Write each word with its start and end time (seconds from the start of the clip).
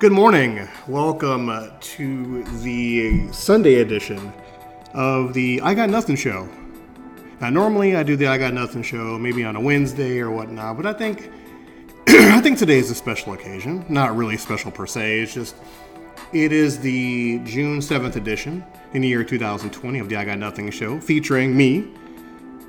Good 0.00 0.12
morning. 0.12 0.68
Welcome 0.86 1.50
to 1.80 2.44
the 2.62 3.32
Sunday 3.32 3.80
edition 3.80 4.32
of 4.94 5.34
the 5.34 5.60
I 5.60 5.74
Got 5.74 5.90
Nothing 5.90 6.14
show. 6.14 6.48
Now, 7.40 7.50
normally 7.50 7.96
I 7.96 8.04
do 8.04 8.14
the 8.14 8.28
I 8.28 8.38
Got 8.38 8.54
Nothing 8.54 8.84
show 8.84 9.18
maybe 9.18 9.42
on 9.42 9.56
a 9.56 9.60
Wednesday 9.60 10.20
or 10.20 10.30
whatnot, 10.30 10.76
but 10.76 10.86
I 10.86 10.92
think 10.92 11.28
I 12.08 12.40
think 12.40 12.58
today 12.58 12.78
is 12.78 12.92
a 12.92 12.94
special 12.94 13.32
occasion. 13.32 13.84
Not 13.88 14.14
really 14.14 14.36
special 14.36 14.70
per 14.70 14.86
se. 14.86 15.22
It's 15.22 15.34
just 15.34 15.56
it 16.32 16.52
is 16.52 16.78
the 16.78 17.40
June 17.40 17.82
seventh 17.82 18.14
edition 18.14 18.64
in 18.92 19.02
the 19.02 19.08
year 19.08 19.24
2020 19.24 19.98
of 19.98 20.08
the 20.08 20.14
I 20.14 20.24
Got 20.24 20.38
Nothing 20.38 20.70
show, 20.70 21.00
featuring 21.00 21.56
me 21.56 21.92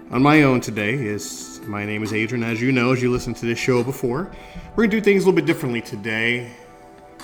on 0.09 0.23
my 0.23 0.41
own 0.41 0.61
today. 0.61 0.95
Is 0.95 1.61
my 1.67 1.85
name 1.85 2.01
is 2.01 2.11
Adrian, 2.11 2.43
as 2.43 2.59
you 2.59 2.71
know, 2.71 2.91
as 2.91 3.03
you 3.03 3.11
listened 3.11 3.35
to 3.35 3.45
this 3.45 3.59
show 3.59 3.83
before. 3.83 4.31
We're 4.75 4.85
gonna 4.85 4.87
do 4.87 5.01
things 5.01 5.25
a 5.25 5.27
little 5.27 5.35
bit 5.35 5.45
differently 5.45 5.81
today 5.81 6.49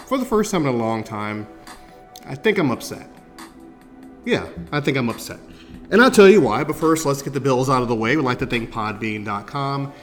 for 0.08 0.18
the 0.18 0.26
first 0.26 0.52
time 0.52 0.66
in 0.68 0.73
a 0.73 0.77
long 0.77 1.04
time, 1.04 1.48
I 2.26 2.36
think 2.36 2.58
I'm 2.58 2.72
upset. 2.72 3.08
Yeah, 4.25 4.47
I 4.72 4.80
think 4.80 4.97
I'm 4.97 5.09
upset. 5.09 5.39
And 5.92 6.02
I'll 6.02 6.12
tell 6.12 6.28
you 6.28 6.42
why, 6.42 6.64
but 6.64 6.75
first, 6.75 7.06
let's 7.06 7.22
get 7.22 7.34
the 7.34 7.39
bills 7.39 7.70
out 7.70 7.81
of 7.81 7.88
the 7.88 7.95
way. 7.95 8.16
We'd 8.16 8.23
like 8.23 8.39
to 8.39 8.47
thank 8.47 8.72
Podbean.com 8.72 9.94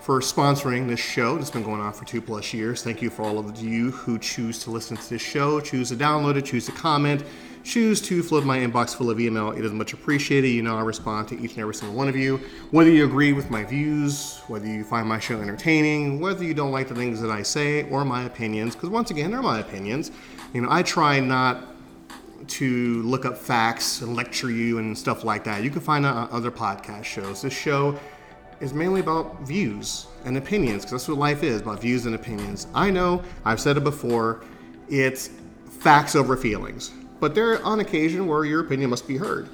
for 0.00 0.20
sponsoring 0.20 0.88
this 0.88 1.00
show. 1.00 1.36
It's 1.36 1.50
been 1.50 1.62
going 1.62 1.80
on 1.80 1.92
for 1.92 2.04
two 2.04 2.20
plus 2.20 2.52
years. 2.52 2.82
Thank 2.82 3.02
you 3.02 3.10
for 3.10 3.22
all 3.22 3.38
of 3.38 3.60
you 3.60 3.90
who 3.90 4.18
choose 4.18 4.62
to 4.64 4.70
listen 4.70 4.96
to 4.96 5.10
this 5.10 5.22
show, 5.22 5.60
choose 5.60 5.88
to 5.90 5.96
download 5.96 6.36
it, 6.36 6.44
choose 6.44 6.66
to 6.66 6.72
comment, 6.72 7.24
choose 7.62 8.00
to 8.02 8.22
flood 8.22 8.44
my 8.44 8.58
inbox 8.58 8.94
full 8.94 9.10
of 9.10 9.20
email. 9.20 9.52
It 9.52 9.64
is 9.64 9.72
much 9.72 9.92
appreciated. 9.92 10.48
You 10.48 10.62
know, 10.62 10.76
I 10.76 10.82
respond 10.82 11.28
to 11.28 11.40
each 11.40 11.52
and 11.52 11.60
every 11.60 11.74
single 11.74 11.96
one 11.96 12.08
of 12.08 12.16
you. 12.16 12.38
Whether 12.70 12.90
you 12.90 13.04
agree 13.04 13.32
with 13.32 13.50
my 13.50 13.64
views, 13.64 14.40
whether 14.48 14.66
you 14.66 14.84
find 14.84 15.08
my 15.08 15.18
show 15.18 15.40
entertaining, 15.40 16.20
whether 16.20 16.44
you 16.44 16.54
don't 16.54 16.72
like 16.72 16.88
the 16.88 16.94
things 16.94 17.20
that 17.20 17.30
I 17.30 17.42
say 17.42 17.88
or 17.90 18.04
my 18.04 18.24
opinions, 18.24 18.74
because 18.74 18.90
once 18.90 19.10
again, 19.10 19.30
they're 19.30 19.42
my 19.42 19.60
opinions. 19.60 20.10
You 20.52 20.62
know, 20.62 20.68
I 20.70 20.82
try 20.82 21.20
not 21.20 21.64
to 22.48 23.02
look 23.02 23.24
up 23.24 23.38
facts 23.38 24.00
and 24.00 24.16
lecture 24.16 24.50
you 24.50 24.78
and 24.78 24.96
stuff 24.98 25.22
like 25.22 25.44
that. 25.44 25.62
You 25.62 25.70
can 25.70 25.80
find 25.80 26.04
that 26.04 26.14
on 26.14 26.28
other 26.32 26.50
podcast 26.50 27.04
shows. 27.04 27.42
This 27.42 27.52
show 27.52 27.98
is 28.60 28.72
mainly 28.72 29.00
about 29.00 29.42
views 29.42 30.06
and 30.24 30.36
opinions, 30.36 30.82
because 30.82 30.92
that's 30.92 31.08
what 31.08 31.18
life 31.18 31.42
is 31.42 31.60
about 31.60 31.80
views 31.80 32.06
and 32.06 32.14
opinions. 32.14 32.66
I 32.74 32.90
know, 32.90 33.22
I've 33.44 33.60
said 33.60 33.76
it 33.76 33.84
before, 33.84 34.44
it's 34.88 35.30
facts 35.80 36.14
over 36.14 36.36
feelings 36.36 36.92
but 37.22 37.34
there 37.36 37.52
are 37.52 37.62
on 37.62 37.78
occasion 37.78 38.26
where 38.26 38.44
your 38.44 38.62
opinion 38.62 38.90
must 38.90 39.06
be 39.06 39.16
heard. 39.16 39.48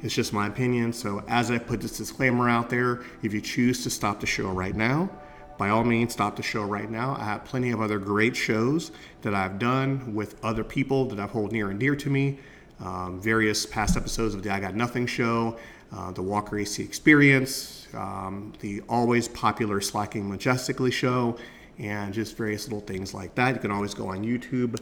It's 0.00 0.14
just 0.14 0.32
my 0.32 0.46
opinion. 0.46 0.92
So, 0.92 1.24
as 1.28 1.50
I 1.50 1.58
put 1.58 1.80
this 1.80 1.96
disclaimer 1.96 2.48
out 2.48 2.70
there, 2.70 3.02
if 3.22 3.34
you 3.34 3.40
choose 3.40 3.82
to 3.82 3.90
stop 3.90 4.20
the 4.20 4.26
show 4.26 4.48
right 4.48 4.74
now, 4.74 5.10
by 5.56 5.70
all 5.70 5.82
means, 5.82 6.12
stop 6.12 6.36
the 6.36 6.42
show 6.42 6.62
right 6.62 6.88
now. 6.88 7.16
I 7.18 7.24
have 7.24 7.44
plenty 7.44 7.72
of 7.72 7.80
other 7.80 7.98
great 7.98 8.36
shows 8.36 8.92
that 9.22 9.34
I've 9.34 9.58
done 9.58 10.14
with 10.14 10.42
other 10.44 10.62
people 10.62 11.06
that 11.06 11.18
I've 11.18 11.32
hold 11.32 11.50
near 11.50 11.70
and 11.70 11.80
dear 11.80 11.96
to 11.96 12.10
me 12.10 12.38
um, 12.80 13.20
various 13.20 13.66
past 13.66 13.96
episodes 13.96 14.34
of 14.34 14.42
the 14.42 14.50
I 14.50 14.60
Got 14.60 14.74
Nothing 14.74 15.06
show, 15.06 15.58
uh, 15.92 16.12
the 16.12 16.22
Walker 16.22 16.58
AC 16.58 16.82
Experience, 16.82 17.88
um, 17.94 18.52
the 18.60 18.82
always 18.88 19.28
popular 19.28 19.80
Slacking 19.80 20.28
Majestically 20.28 20.90
show, 20.90 21.36
and 21.78 22.12
just 22.12 22.36
various 22.36 22.66
little 22.66 22.80
things 22.80 23.14
like 23.14 23.34
that. 23.36 23.54
You 23.54 23.60
can 23.60 23.70
always 23.70 23.94
go 23.94 24.08
on 24.08 24.24
YouTube, 24.24 24.80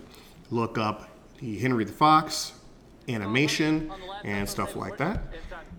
look 0.50 0.78
up 0.78 1.08
the 1.38 1.58
Henry 1.58 1.84
the 1.84 1.92
Fox 1.92 2.52
animation 3.08 3.92
and 4.24 4.48
stuff 4.48 4.76
like 4.76 4.96
that. 4.98 5.22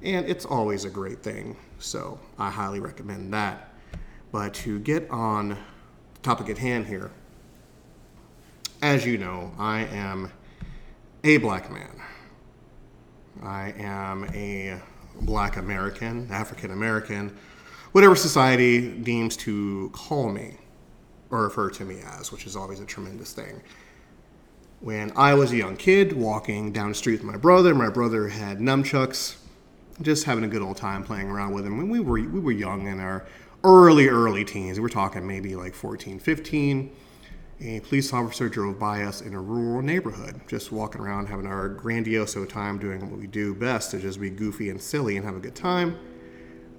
And 0.01 0.25
it's 0.27 0.45
always 0.45 0.85
a 0.85 0.89
great 0.89 1.23
thing. 1.23 1.57
So 1.79 2.19
I 2.37 2.49
highly 2.49 2.79
recommend 2.79 3.33
that. 3.33 3.73
But 4.31 4.53
to 4.55 4.79
get 4.79 5.09
on 5.09 5.49
the 5.49 5.57
topic 6.21 6.49
at 6.49 6.57
hand 6.57 6.85
here, 6.85 7.11
as 8.81 9.05
you 9.05 9.17
know, 9.17 9.51
I 9.57 9.81
am 9.85 10.31
a 11.23 11.37
black 11.37 11.71
man. 11.71 11.96
I 13.43 13.73
am 13.77 14.25
a 14.33 14.79
black 15.21 15.57
American, 15.57 16.27
African 16.31 16.71
American, 16.71 17.35
whatever 17.91 18.15
society 18.15 18.89
deems 18.89 19.37
to 19.37 19.89
call 19.93 20.29
me 20.29 20.57
or 21.29 21.43
refer 21.43 21.69
to 21.71 21.85
me 21.85 21.99
as, 22.05 22.31
which 22.31 22.45
is 22.45 22.55
always 22.55 22.79
a 22.79 22.85
tremendous 22.85 23.33
thing. 23.33 23.61
When 24.79 25.11
I 25.15 25.33
was 25.33 25.51
a 25.51 25.57
young 25.57 25.75
kid 25.75 26.13
walking 26.13 26.71
down 26.71 26.89
the 26.89 26.95
street 26.95 27.21
with 27.21 27.23
my 27.23 27.37
brother, 27.37 27.73
my 27.73 27.89
brother 27.89 28.27
had 28.27 28.59
nunchucks, 28.59 29.37
just 30.01 30.25
having 30.25 30.43
a 30.43 30.47
good 30.47 30.61
old 30.61 30.77
time 30.77 31.03
playing 31.03 31.29
around 31.29 31.53
with 31.53 31.65
him. 31.65 31.77
When 31.77 31.89
we 31.89 31.99
were 31.99 32.19
we 32.19 32.39
were 32.39 32.51
young 32.51 32.87
in 32.87 32.99
our 32.99 33.25
early 33.63 34.07
early 34.07 34.45
teens, 34.45 34.77
we 34.77 34.83
were 34.83 34.89
talking 34.89 35.25
maybe 35.25 35.55
like 35.55 35.73
14, 35.73 36.19
15 36.19 36.91
a 37.59 37.79
police 37.81 38.13
officer 38.13 38.49
drove 38.49 38.77
by 38.77 39.03
us 39.03 39.21
in 39.21 39.33
a 39.33 39.41
rural 39.41 39.81
neighborhood, 39.81 40.39
just 40.47 40.71
walking 40.71 41.01
around 41.01 41.27
having 41.27 41.47
our 41.47 41.69
grandioso 41.69 42.47
time 42.47 42.77
doing 42.77 43.09
what 43.09 43.19
we 43.19 43.25
do 43.25 43.53
best 43.55 43.91
to 43.91 43.99
just 43.99 44.21
be 44.21 44.29
goofy 44.29 44.69
and 44.69 44.79
silly 44.79 45.17
and 45.17 45.25
have 45.25 45.35
a 45.35 45.39
good 45.39 45.55
time. 45.55 45.97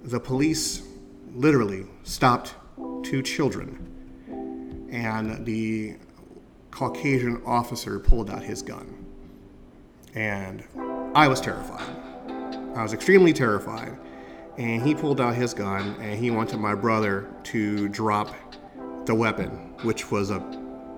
The 0.03 0.19
police 0.19 0.83
literally 1.33 1.85
stopped 2.03 2.55
two 3.03 3.21
children, 3.21 4.87
and 4.89 5.45
the 5.45 5.97
Caucasian 6.71 7.41
officer 7.45 7.99
pulled 7.99 8.29
out 8.29 8.43
his 8.43 8.61
gun. 8.61 9.05
And 10.15 10.63
I 11.13 11.27
was 11.27 11.41
terrified. 11.41 11.93
I 12.75 12.83
was 12.83 12.93
extremely 12.93 13.33
terrified. 13.33 13.97
And 14.57 14.81
he 14.81 14.95
pulled 14.95 15.21
out 15.21 15.35
his 15.35 15.53
gun 15.53 15.95
and 16.01 16.19
he 16.19 16.31
wanted 16.31 16.57
my 16.57 16.75
brother 16.75 17.29
to 17.45 17.87
drop 17.89 18.35
the 19.05 19.15
weapon, 19.15 19.49
which 19.83 20.11
was 20.11 20.31
a 20.31 20.39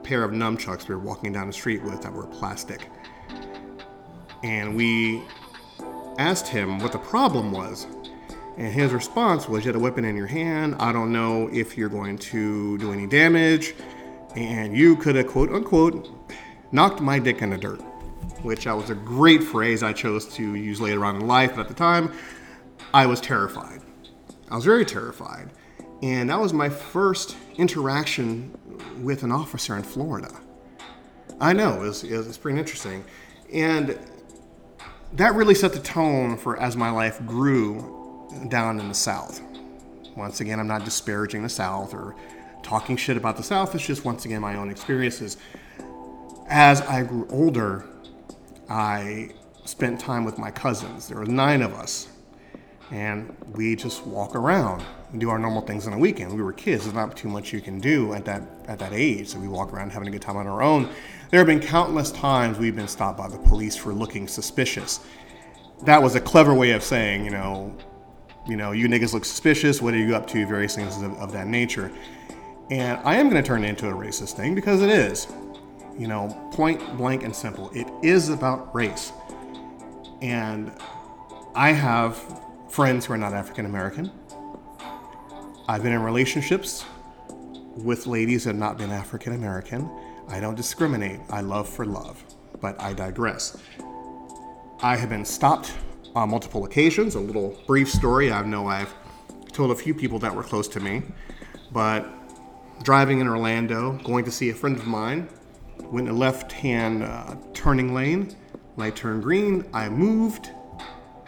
pair 0.03 0.23
of 0.23 0.31
nunchucks 0.31 0.87
we 0.87 0.95
were 0.95 1.01
walking 1.01 1.33
down 1.33 1.47
the 1.47 1.53
street 1.53 1.83
with 1.83 2.01
that 2.01 2.13
were 2.13 2.27
plastic. 2.27 2.89
And 4.43 4.75
we 4.75 5.23
asked 6.17 6.47
him 6.47 6.79
what 6.79 6.91
the 6.91 6.99
problem 6.99 7.51
was. 7.51 7.87
And 8.57 8.73
his 8.73 8.91
response 8.91 9.47
was, 9.47 9.63
You 9.63 9.69
had 9.69 9.75
a 9.75 9.79
weapon 9.79 10.05
in 10.05 10.15
your 10.15 10.27
hand. 10.27 10.75
I 10.79 10.91
don't 10.91 11.11
know 11.11 11.49
if 11.51 11.77
you're 11.77 11.89
going 11.89 12.17
to 12.17 12.77
do 12.77 12.91
any 12.91 13.07
damage. 13.07 13.73
And 14.35 14.75
you 14.75 14.95
could 14.95 15.15
have, 15.15 15.27
quote 15.27 15.51
unquote, 15.51 16.09
knocked 16.71 17.01
my 17.01 17.19
dick 17.19 17.41
in 17.41 17.51
the 17.51 17.57
dirt, 17.57 17.81
which 18.43 18.65
was 18.65 18.89
a 18.89 18.95
great 18.95 19.43
phrase 19.43 19.83
I 19.83 19.93
chose 19.93 20.25
to 20.35 20.55
use 20.55 20.79
later 20.79 21.05
on 21.05 21.15
in 21.17 21.27
life. 21.27 21.55
But 21.55 21.61
at 21.61 21.67
the 21.67 21.73
time, 21.73 22.13
I 22.93 23.05
was 23.05 23.21
terrified. 23.21 23.81
I 24.49 24.55
was 24.55 24.65
very 24.65 24.85
terrified. 24.85 25.51
And 26.01 26.29
that 26.29 26.39
was 26.39 26.51
my 26.53 26.69
first 26.69 27.37
interaction 27.57 28.57
with 29.03 29.23
an 29.23 29.31
officer 29.31 29.75
in 29.75 29.83
Florida. 29.83 30.31
I 31.39 31.53
know, 31.53 31.83
it's, 31.83 32.03
it's 32.03 32.37
pretty 32.37 32.59
interesting. 32.59 33.03
And 33.53 33.97
that 35.13 35.35
really 35.35 35.55
set 35.55 35.73
the 35.73 35.79
tone 35.79 36.37
for 36.37 36.57
as 36.57 36.75
my 36.75 36.89
life 36.89 37.23
grew 37.25 38.27
down 38.49 38.79
in 38.79 38.87
the 38.87 38.93
South. 38.93 39.41
Once 40.15 40.39
again, 40.39 40.59
I'm 40.59 40.67
not 40.67 40.85
disparaging 40.85 41.43
the 41.43 41.49
South 41.49 41.93
or 41.93 42.15
talking 42.63 42.95
shit 42.95 43.17
about 43.17 43.37
the 43.37 43.43
South. 43.43 43.73
It's 43.75 43.85
just, 43.85 44.05
once 44.05 44.25
again, 44.25 44.41
my 44.41 44.55
own 44.55 44.69
experiences. 44.69 45.37
As 46.47 46.81
I 46.81 47.03
grew 47.03 47.27
older, 47.29 47.85
I 48.69 49.31
spent 49.65 49.99
time 49.99 50.23
with 50.23 50.37
my 50.37 50.51
cousins. 50.51 51.07
There 51.07 51.17
were 51.17 51.25
nine 51.25 51.61
of 51.61 51.73
us. 51.73 52.07
And 52.91 53.35
we 53.53 53.75
just 53.75 54.05
walk 54.05 54.35
around 54.35 54.83
and 55.11 55.19
do 55.19 55.29
our 55.29 55.39
normal 55.39 55.61
things 55.61 55.85
on 55.85 55.93
the 55.93 55.97
weekend. 55.97 56.35
We 56.35 56.41
were 56.41 56.53
kids. 56.53 56.83
There's 56.83 56.93
not 56.93 57.15
too 57.15 57.29
much 57.29 57.53
you 57.53 57.61
can 57.61 57.79
do 57.79 58.13
at 58.13 58.25
that 58.25 58.43
at 58.67 58.79
that 58.79 58.93
age. 58.93 59.29
So 59.29 59.39
we 59.39 59.47
walk 59.47 59.71
around 59.73 59.91
having 59.91 60.07
a 60.07 60.11
good 60.11 60.21
time 60.21 60.37
on 60.37 60.47
our 60.47 60.61
own. 60.61 60.89
There 61.29 61.39
have 61.39 61.47
been 61.47 61.61
countless 61.61 62.11
times 62.11 62.57
we've 62.57 62.75
been 62.75 62.89
stopped 62.89 63.17
by 63.17 63.29
the 63.29 63.37
police 63.37 63.75
for 63.75 63.93
looking 63.93 64.27
suspicious. 64.27 64.99
That 65.83 66.01
was 66.01 66.15
a 66.15 66.21
clever 66.21 66.53
way 66.53 66.71
of 66.71 66.83
saying, 66.83 67.23
you 67.23 67.31
know, 67.31 67.75
you 68.47 68.57
know, 68.57 68.71
you 68.71 68.87
niggas 68.87 69.13
look 69.13 69.23
suspicious. 69.25 69.81
What 69.81 69.93
are 69.93 69.97
you 69.97 70.15
up 70.15 70.27
to? 70.27 70.45
Various 70.45 70.75
things 70.75 71.01
of, 71.01 71.13
of 71.13 71.31
that 71.31 71.47
nature. 71.47 71.91
And 72.69 72.99
I 73.03 73.15
am 73.15 73.29
going 73.29 73.41
to 73.41 73.47
turn 73.47 73.63
it 73.63 73.69
into 73.69 73.89
a 73.89 73.93
racist 73.93 74.33
thing 74.33 74.55
because 74.55 74.81
it 74.81 74.89
is. 74.89 75.27
You 75.97 76.07
know, 76.07 76.49
point 76.51 76.97
blank 76.97 77.23
and 77.23 77.35
simple. 77.35 77.69
It 77.73 77.87
is 78.01 78.29
about 78.29 78.73
race. 78.73 79.11
And 80.21 80.71
I 81.53 81.71
have 81.71 82.41
friends 82.71 83.05
who 83.05 83.11
are 83.11 83.17
not 83.17 83.33
African 83.33 83.65
American. 83.65 84.09
I've 85.67 85.83
been 85.83 85.91
in 85.91 86.01
relationships 86.01 86.85
with 87.75 88.07
ladies 88.07 88.45
that 88.45 88.51
have 88.51 88.59
not 88.59 88.77
been 88.77 88.91
African 88.91 89.33
American. 89.33 89.89
I 90.29 90.39
don't 90.39 90.55
discriminate. 90.55 91.19
I 91.29 91.41
love 91.41 91.67
for 91.67 91.85
love. 91.85 92.23
But 92.61 92.79
I 92.79 92.93
digress. 92.93 93.57
I 94.81 94.95
have 94.95 95.09
been 95.09 95.25
stopped 95.25 95.73
on 96.15 96.29
multiple 96.29 96.63
occasions. 96.63 97.15
A 97.15 97.19
little 97.19 97.59
brief 97.67 97.89
story. 97.89 98.31
I 98.31 98.41
know 98.43 98.67
I've 98.67 98.93
told 99.51 99.71
a 99.71 99.75
few 99.75 99.93
people 99.93 100.17
that 100.19 100.33
were 100.33 100.43
close 100.43 100.69
to 100.69 100.79
me, 100.79 101.01
but 101.73 102.07
driving 102.83 103.19
in 103.19 103.27
Orlando, 103.27 103.99
going 104.03 104.23
to 104.23 104.31
see 104.31 104.49
a 104.49 104.53
friend 104.53 104.77
of 104.77 104.87
mine, 104.87 105.27
went 105.91 106.07
in 106.07 106.15
a 106.15 106.17
left 106.17 106.53
hand 106.53 107.03
uh, 107.03 107.35
turning 107.53 107.93
lane. 107.93 108.33
Light 108.77 108.95
turned 108.95 109.23
green. 109.23 109.65
I 109.73 109.89
moved 109.89 110.51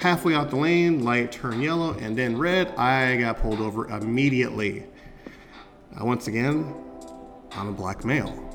halfway 0.03 0.35
out 0.35 0.49
the 0.49 0.55
lane, 0.57 1.01
light 1.01 1.31
turned 1.31 1.63
yellow, 1.63 1.93
and 1.93 2.17
then 2.17 2.37
red. 2.37 2.67
I 2.75 3.15
got 3.15 3.39
pulled 3.39 3.61
over 3.61 3.87
immediately. 3.87 4.83
Once 6.01 6.27
again, 6.27 6.75
I'm 7.53 7.69
a 7.69 7.71
black 7.71 8.03
male. 8.03 8.49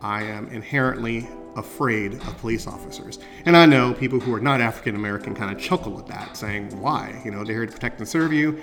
I 0.00 0.22
am 0.22 0.48
inherently 0.48 1.28
afraid 1.56 2.14
of 2.14 2.38
police 2.38 2.66
officers. 2.66 3.18
And 3.44 3.54
I 3.54 3.66
know 3.66 3.92
people 3.92 4.18
who 4.18 4.32
are 4.32 4.40
not 4.40 4.62
African 4.62 4.96
American 4.96 5.34
kind 5.34 5.54
of 5.54 5.62
chuckle 5.62 5.98
at 5.98 6.06
that, 6.06 6.38
saying, 6.38 6.80
why? 6.80 7.20
You 7.22 7.32
know, 7.32 7.44
they're 7.44 7.56
here 7.56 7.66
to 7.66 7.72
protect 7.72 7.98
and 7.98 8.08
serve 8.08 8.32
you. 8.32 8.58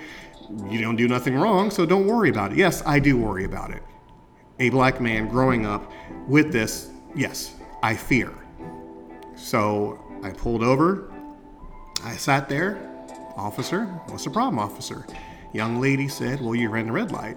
You 0.68 0.80
don't 0.80 0.96
do 0.96 1.06
nothing 1.06 1.36
wrong, 1.36 1.70
so 1.70 1.86
don't 1.86 2.08
worry 2.08 2.28
about 2.28 2.50
it. 2.50 2.58
Yes, 2.58 2.82
I 2.84 2.98
do 2.98 3.16
worry 3.16 3.44
about 3.44 3.70
it. 3.70 3.84
A 4.58 4.70
black 4.70 5.00
man 5.00 5.28
growing 5.28 5.64
up 5.64 5.92
with 6.26 6.50
this, 6.50 6.90
yes, 7.14 7.54
I 7.84 7.94
fear. 7.94 8.32
So 9.36 10.04
I 10.24 10.30
pulled 10.30 10.64
over. 10.64 11.09
I 12.04 12.16
sat 12.16 12.48
there. 12.48 12.86
Officer, 13.36 13.84
what's 14.08 14.24
the 14.24 14.30
problem, 14.30 14.58
officer? 14.58 15.06
Young 15.52 15.80
lady 15.80 16.08
said, 16.08 16.40
Well, 16.40 16.54
you 16.54 16.68
ran 16.68 16.86
the 16.86 16.92
red 16.92 17.12
light. 17.12 17.36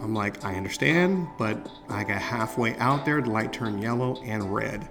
I'm 0.00 0.14
like, 0.14 0.44
I 0.44 0.54
understand, 0.54 1.28
but 1.38 1.70
I 1.88 2.02
got 2.02 2.20
halfway 2.20 2.76
out 2.78 3.04
there, 3.04 3.22
the 3.22 3.30
light 3.30 3.52
turned 3.52 3.80
yellow 3.80 4.20
and 4.22 4.52
red. 4.52 4.88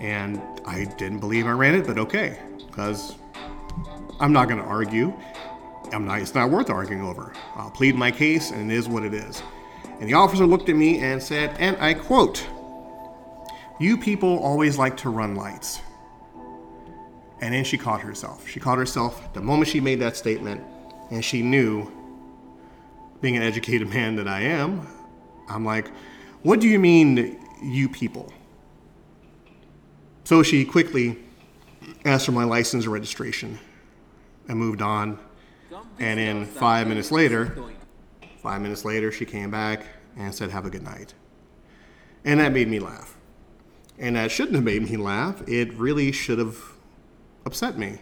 And 0.00 0.40
I 0.64 0.84
didn't 0.84 1.18
believe 1.18 1.46
I 1.46 1.50
ran 1.50 1.74
it, 1.74 1.86
but 1.86 1.98
okay, 1.98 2.38
because 2.66 3.16
I'm 4.20 4.32
not 4.32 4.48
going 4.48 4.60
to 4.60 4.66
argue. 4.66 5.12
I'm 5.92 6.06
not, 6.06 6.20
it's 6.20 6.34
not 6.34 6.50
worth 6.50 6.70
arguing 6.70 7.02
over. 7.02 7.32
I'll 7.56 7.70
plead 7.70 7.96
my 7.96 8.10
case, 8.12 8.52
and 8.52 8.70
it 8.70 8.74
is 8.74 8.88
what 8.88 9.02
it 9.02 9.14
is. 9.14 9.42
And 10.00 10.08
the 10.08 10.14
officer 10.14 10.46
looked 10.46 10.68
at 10.68 10.76
me 10.76 11.00
and 11.00 11.20
said, 11.20 11.56
and 11.58 11.76
I 11.78 11.94
quote, 11.94 12.46
You 13.80 13.96
people 13.96 14.38
always 14.38 14.78
like 14.78 14.96
to 14.98 15.10
run 15.10 15.34
lights. 15.34 15.80
And 17.40 17.52
then 17.52 17.64
she 17.64 17.76
caught 17.76 18.00
herself. 18.00 18.48
She 18.48 18.60
caught 18.60 18.78
herself 18.78 19.32
the 19.34 19.40
moment 19.40 19.68
she 19.68 19.80
made 19.80 20.00
that 20.00 20.16
statement, 20.16 20.62
and 21.10 21.24
she 21.24 21.42
knew 21.42 21.90
being 23.20 23.36
an 23.36 23.42
educated 23.42 23.88
man 23.88 24.16
that 24.16 24.28
I 24.28 24.40
am, 24.40 24.86
I'm 25.48 25.64
like, 25.64 25.90
what 26.42 26.60
do 26.60 26.68
you 26.68 26.78
mean, 26.78 27.38
you 27.62 27.88
people? 27.88 28.32
So 30.24 30.42
she 30.42 30.64
quickly 30.64 31.18
asked 32.04 32.26
for 32.26 32.32
my 32.32 32.44
license 32.44 32.84
and 32.84 32.92
registration. 32.92 33.58
and 34.48 34.58
moved 34.58 34.82
on. 34.82 35.18
And 35.98 36.18
then 36.18 36.46
five 36.46 36.86
minutes 36.86 37.10
later, 37.10 37.56
five 38.42 38.60
minutes 38.60 38.84
later, 38.84 39.10
she 39.10 39.24
came 39.24 39.50
back 39.50 39.84
and 40.16 40.34
said, 40.34 40.50
Have 40.50 40.66
a 40.66 40.70
good 40.70 40.82
night. 40.82 41.14
And 42.24 42.40
that 42.40 42.52
made 42.52 42.68
me 42.68 42.78
laugh. 42.78 43.16
And 43.98 44.16
that 44.16 44.30
shouldn't 44.30 44.54
have 44.54 44.64
made 44.64 44.88
me 44.88 44.96
laugh. 44.96 45.42
It 45.48 45.72
really 45.74 46.12
should 46.12 46.38
have 46.38 46.58
upset 47.46 47.78
me. 47.78 47.98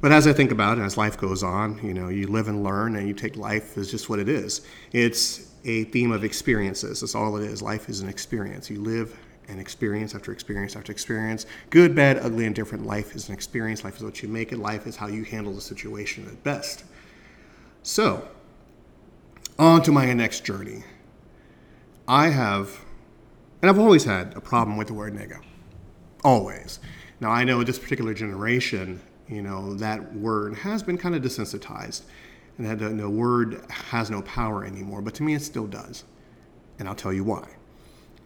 But 0.00 0.10
as 0.10 0.26
I 0.26 0.32
think 0.32 0.50
about 0.50 0.78
it, 0.78 0.82
as 0.82 0.96
life 0.96 1.18
goes 1.18 1.42
on, 1.42 1.78
you 1.84 1.92
know, 1.92 2.08
you 2.08 2.26
live 2.26 2.48
and 2.48 2.64
learn 2.64 2.96
and 2.96 3.06
you 3.06 3.14
take 3.14 3.36
life 3.36 3.76
as 3.76 3.90
just 3.90 4.08
what 4.08 4.18
it 4.18 4.28
is. 4.28 4.62
It's 4.92 5.52
a 5.64 5.84
theme 5.84 6.10
of 6.10 6.24
experiences. 6.24 7.00
That's 7.00 7.14
all 7.14 7.36
it 7.36 7.44
is. 7.44 7.62
Life 7.62 7.88
is 7.88 8.00
an 8.00 8.08
experience. 8.08 8.70
You 8.70 8.82
live 8.82 9.16
and 9.48 9.60
experience 9.60 10.14
after 10.14 10.32
experience 10.32 10.74
after 10.74 10.90
experience. 10.90 11.46
Good, 11.70 11.94
bad, 11.94 12.18
ugly, 12.18 12.46
and 12.46 12.54
different. 12.54 12.86
Life 12.86 13.14
is 13.14 13.28
an 13.28 13.34
experience. 13.34 13.84
Life 13.84 13.96
is 13.96 14.02
what 14.02 14.22
you 14.22 14.28
make 14.28 14.50
it. 14.50 14.58
Life 14.58 14.86
is 14.86 14.96
how 14.96 15.06
you 15.06 15.24
handle 15.24 15.52
the 15.52 15.60
situation 15.60 16.26
at 16.26 16.42
best. 16.42 16.84
So, 17.84 18.26
on 19.58 19.82
to 19.82 19.92
my 19.92 20.12
next 20.12 20.44
journey. 20.44 20.82
I 22.08 22.28
have, 22.28 22.80
and 23.60 23.70
I've 23.70 23.78
always 23.78 24.04
had 24.04 24.36
a 24.36 24.40
problem 24.40 24.76
with 24.76 24.88
the 24.88 24.94
word 24.94 25.14
nigga. 25.14 25.40
Always. 26.24 26.80
Now, 27.22 27.30
I 27.30 27.44
know 27.44 27.62
this 27.62 27.78
particular 27.78 28.14
generation, 28.14 29.00
you 29.28 29.42
know, 29.42 29.74
that 29.74 30.12
word 30.12 30.56
has 30.56 30.82
been 30.82 30.98
kind 30.98 31.14
of 31.14 31.22
desensitized 31.22 32.02
and 32.58 32.66
that 32.66 32.98
the 32.98 33.08
word 33.08 33.64
has 33.70 34.10
no 34.10 34.22
power 34.22 34.64
anymore. 34.64 35.02
But 35.02 35.14
to 35.14 35.22
me, 35.22 35.34
it 35.34 35.42
still 35.42 35.68
does. 35.68 36.02
And 36.80 36.88
I'll 36.88 36.96
tell 36.96 37.12
you 37.12 37.22
why. 37.22 37.46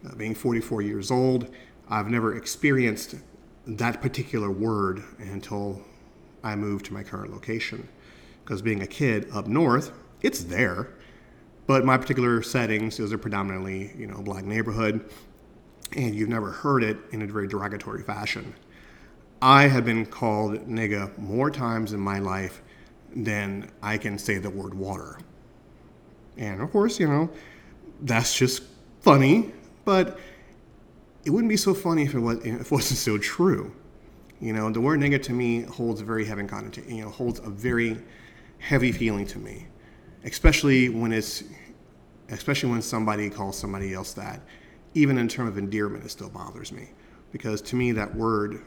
Uh, 0.03 0.15
being 0.15 0.33
44 0.33 0.81
years 0.81 1.11
old, 1.11 1.53
I've 1.87 2.09
never 2.09 2.37
experienced 2.37 3.13
that 3.67 4.01
particular 4.01 4.49
word 4.49 5.03
until 5.19 5.79
I 6.43 6.55
moved 6.55 6.85
to 6.87 6.93
my 6.95 7.03
current 7.03 7.31
location. 7.31 7.87
Because 8.43 8.63
being 8.63 8.81
a 8.81 8.87
kid 8.87 9.27
up 9.31 9.45
north, 9.45 9.91
it's 10.23 10.43
there. 10.43 10.87
But 11.67 11.85
my 11.85 11.99
particular 11.99 12.41
settings 12.41 12.99
is 12.99 13.11
a 13.11 13.17
predominantly, 13.19 13.93
you 13.95 14.07
know, 14.07 14.23
black 14.23 14.43
neighborhood, 14.43 15.07
and 15.95 16.15
you've 16.15 16.29
never 16.29 16.49
heard 16.49 16.83
it 16.83 16.97
in 17.11 17.21
a 17.21 17.27
very 17.27 17.47
derogatory 17.47 18.01
fashion. 18.01 18.55
I 19.41 19.67
have 19.67 19.85
been 19.85 20.05
called 20.05 20.67
nigga 20.67 21.15
more 21.17 21.51
times 21.51 21.93
in 21.93 21.99
my 21.99 22.19
life 22.19 22.61
than 23.15 23.69
I 23.81 23.97
can 23.97 24.17
say 24.17 24.37
the 24.37 24.49
word 24.49 24.73
water. 24.73 25.19
And 26.37 26.61
of 26.61 26.71
course, 26.71 26.99
you 26.99 27.07
know, 27.07 27.29
that's 28.01 28.35
just 28.35 28.63
funny, 29.01 29.51
but 29.85 30.19
it 31.25 31.29
wouldn't 31.29 31.49
be 31.49 31.57
so 31.57 31.73
funny 31.73 32.03
if 32.03 32.13
it, 32.13 32.19
was, 32.19 32.37
if 32.39 32.61
it 32.61 32.71
wasn't 32.71 32.97
so 32.97 33.17
true. 33.17 33.71
You 34.39 34.53
know, 34.53 34.69
the 34.69 34.81
word 34.81 34.99
nigga 34.99 35.21
to 35.23 35.33
me 35.33 35.61
holds 35.61 36.01
a 36.01 36.05
very 36.05 36.25
heavy 36.25 36.43
connotation, 36.45 36.95
you 36.95 37.03
know, 37.03 37.09
holds 37.09 37.39
a 37.39 37.49
very 37.49 37.97
heavy 38.59 38.91
feeling 38.91 39.25
to 39.27 39.39
me, 39.39 39.67
especially 40.23 40.89
when 40.89 41.11
it's, 41.11 41.43
especially 42.29 42.69
when 42.69 42.81
somebody 42.81 43.29
calls 43.29 43.57
somebody 43.57 43.93
else 43.93 44.13
that. 44.13 44.41
Even 44.93 45.17
in 45.17 45.27
terms 45.27 45.49
of 45.49 45.57
endearment, 45.57 46.03
it 46.03 46.09
still 46.09 46.29
bothers 46.29 46.71
me 46.71 46.89
because 47.31 47.61
to 47.61 47.75
me 47.75 47.91
that 47.91 48.15
word 48.15 48.61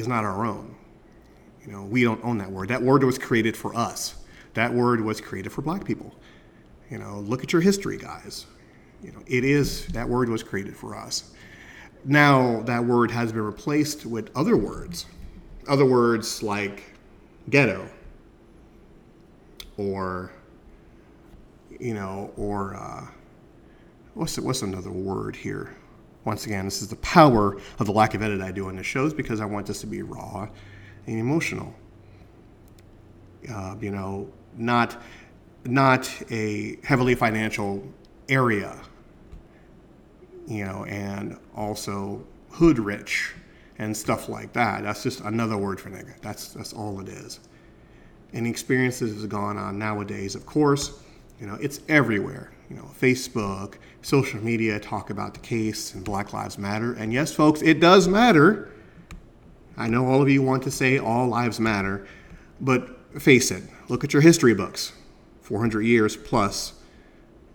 is 0.00 0.08
not 0.08 0.24
our 0.24 0.44
own. 0.44 0.74
You 1.64 1.72
know, 1.72 1.84
we 1.84 2.02
don't 2.02 2.22
own 2.24 2.38
that 2.38 2.50
word. 2.50 2.68
That 2.68 2.82
word 2.82 3.04
was 3.04 3.18
created 3.18 3.56
for 3.56 3.74
us. 3.76 4.16
That 4.54 4.72
word 4.72 5.00
was 5.00 5.20
created 5.20 5.52
for 5.52 5.62
black 5.62 5.84
people. 5.84 6.14
You 6.90 6.98
know, 6.98 7.20
look 7.20 7.44
at 7.44 7.52
your 7.52 7.62
history, 7.62 7.98
guys. 7.98 8.46
You 9.02 9.12
know, 9.12 9.22
it 9.26 9.44
is 9.44 9.86
that 9.88 10.08
word 10.08 10.28
was 10.28 10.42
created 10.42 10.76
for 10.76 10.96
us. 10.96 11.32
Now 12.04 12.62
that 12.62 12.84
word 12.84 13.10
has 13.10 13.32
been 13.32 13.42
replaced 13.42 14.06
with 14.06 14.30
other 14.34 14.56
words. 14.56 15.06
Other 15.68 15.84
words 15.84 16.42
like 16.42 16.82
ghetto 17.48 17.88
or 19.76 20.32
you 21.78 21.94
know, 21.94 22.30
or 22.36 22.74
uh, 22.74 23.06
what's 24.14 24.38
what's 24.38 24.62
another 24.62 24.90
word 24.90 25.34
here? 25.34 25.74
Once 26.24 26.46
again, 26.46 26.64
this 26.64 26.82
is 26.82 26.88
the 26.88 26.96
power 26.96 27.56
of 27.78 27.86
the 27.86 27.92
lack 27.92 28.14
of 28.14 28.22
edit 28.22 28.40
I 28.40 28.52
do 28.52 28.68
on 28.68 28.76
the 28.76 28.82
shows 28.82 29.14
because 29.14 29.40
I 29.40 29.46
want 29.46 29.66
this 29.66 29.80
to 29.80 29.86
be 29.86 30.02
raw 30.02 30.48
and 31.06 31.18
emotional. 31.18 31.74
Uh, 33.50 33.74
you 33.80 33.90
know, 33.90 34.30
not 34.56 35.00
not 35.64 36.10
a 36.30 36.78
heavily 36.84 37.14
financial 37.14 37.86
area, 38.28 38.78
you 40.46 40.64
know, 40.64 40.84
and 40.84 41.38
also 41.56 42.24
hood 42.50 42.78
rich 42.78 43.34
and 43.78 43.96
stuff 43.96 44.28
like 44.28 44.52
that. 44.52 44.82
That's 44.82 45.02
just 45.02 45.20
another 45.20 45.56
word 45.56 45.80
for 45.80 45.90
nigga. 45.90 46.20
That's 46.20 46.48
that's 46.48 46.72
all 46.74 47.00
it 47.00 47.08
is. 47.08 47.40
And 48.32 48.46
experiences 48.46 49.14
has 49.14 49.26
gone 49.26 49.56
on 49.56 49.78
nowadays, 49.78 50.34
of 50.34 50.44
course. 50.44 51.00
You 51.40 51.46
know, 51.46 51.54
it's 51.54 51.80
everywhere. 51.88 52.52
You 52.70 52.76
know, 52.76 52.88
Facebook, 52.98 53.74
social 54.00 54.40
media 54.42 54.78
talk 54.78 55.10
about 55.10 55.34
the 55.34 55.40
case 55.40 55.92
and 55.92 56.04
Black 56.04 56.32
Lives 56.32 56.56
Matter. 56.56 56.92
And 56.94 57.12
yes, 57.12 57.32
folks, 57.32 57.62
it 57.62 57.80
does 57.80 58.06
matter. 58.06 58.70
I 59.76 59.88
know 59.88 60.06
all 60.06 60.22
of 60.22 60.28
you 60.28 60.40
want 60.40 60.62
to 60.62 60.70
say 60.70 60.98
all 60.98 61.26
lives 61.26 61.58
matter, 61.58 62.06
but 62.60 62.96
face 63.20 63.50
it, 63.50 63.64
look 63.88 64.04
at 64.04 64.12
your 64.12 64.22
history 64.22 64.54
books. 64.54 64.92
400 65.42 65.82
years 65.82 66.16
plus, 66.16 66.74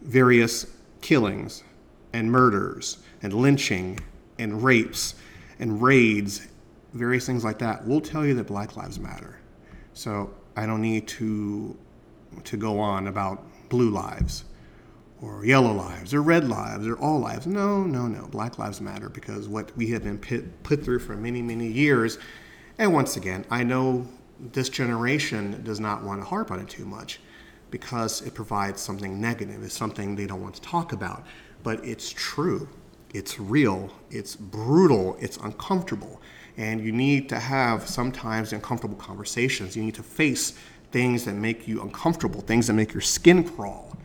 various 0.02 0.66
killings 1.00 1.64
and 2.12 2.30
murders 2.30 2.98
and 3.22 3.32
lynching 3.32 4.00
and 4.38 4.62
rapes 4.64 5.16
and 5.60 5.82
raids, 5.82 6.46
various 6.94 7.26
things 7.26 7.46
like 7.46 7.60
that 7.60 7.88
will 7.88 8.02
tell 8.02 8.26
you 8.26 8.34
that 8.34 8.48
Black 8.48 8.76
Lives 8.76 9.00
Matter. 9.00 9.40
So 9.94 10.34
I 10.58 10.66
don't 10.66 10.82
need 10.82 11.08
to 11.08 11.78
to 12.44 12.58
go 12.58 12.80
on 12.80 13.08
about 13.08 13.46
blue 13.70 13.90
lives 13.90 14.44
or 15.22 15.46
yellow 15.46 15.72
lives 15.72 16.14
or 16.14 16.22
red 16.22 16.48
lives 16.48 16.88
or 16.88 16.98
all 16.98 17.20
lives. 17.20 17.48
No, 17.48 17.84
no, 17.84 18.08
no. 18.08 18.28
Black 18.28 18.60
Lives 18.60 18.82
Matter 18.82 19.10
because 19.10 19.48
what 19.48 19.76
we 19.78 19.90
have 19.92 20.04
been 20.04 20.18
put, 20.18 20.84
through 20.84 21.00
for 21.00 21.16
many, 21.16 21.42
many 21.42 21.68
years. 21.68 22.18
And 22.78 22.94
once 22.94 23.16
again, 23.16 23.46
I 23.50 23.64
know 23.64 24.08
this 24.52 24.70
generation 24.70 25.62
does 25.64 25.80
not 25.80 26.04
want 26.04 26.22
to 26.22 26.26
harp 26.26 26.52
on 26.52 26.60
it 26.60 26.68
too 26.68 26.86
much 26.86 27.20
because 27.72 28.22
it 28.22 28.34
provides 28.34 28.82
something 28.82 29.20
negative. 29.20 29.64
It's 29.64 29.78
something 29.78 30.16
they 30.16 30.28
don't 30.28 30.42
want 30.42 30.56
to 30.56 30.62
talk 30.62 30.92
about. 30.92 31.26
But 31.64 31.84
it's 31.86 32.10
true. 32.10 32.68
It's 33.14 33.40
real. 33.40 33.90
It's 34.12 34.36
brutal. 34.36 35.18
It's 35.20 35.38
uncomfortable. 35.38 36.22
And 36.58 36.82
you 36.82 36.92
need 36.92 37.30
to 37.30 37.40
have 37.40 37.88
sometimes 37.88 38.54
uncomfortable 38.54 38.98
conversations. 38.98 39.76
You 39.76 39.84
need 39.84 39.96
to 39.96 40.04
face 40.04 40.58
things 40.92 41.26
that 41.26 41.34
make 41.34 41.68
you 41.68 41.82
uncomfortable, 41.82 42.42
things 42.42 42.68
that 42.68 42.74
make 42.74 42.94
your 42.94 43.02
skin 43.02 43.44
crawl. 43.44 43.98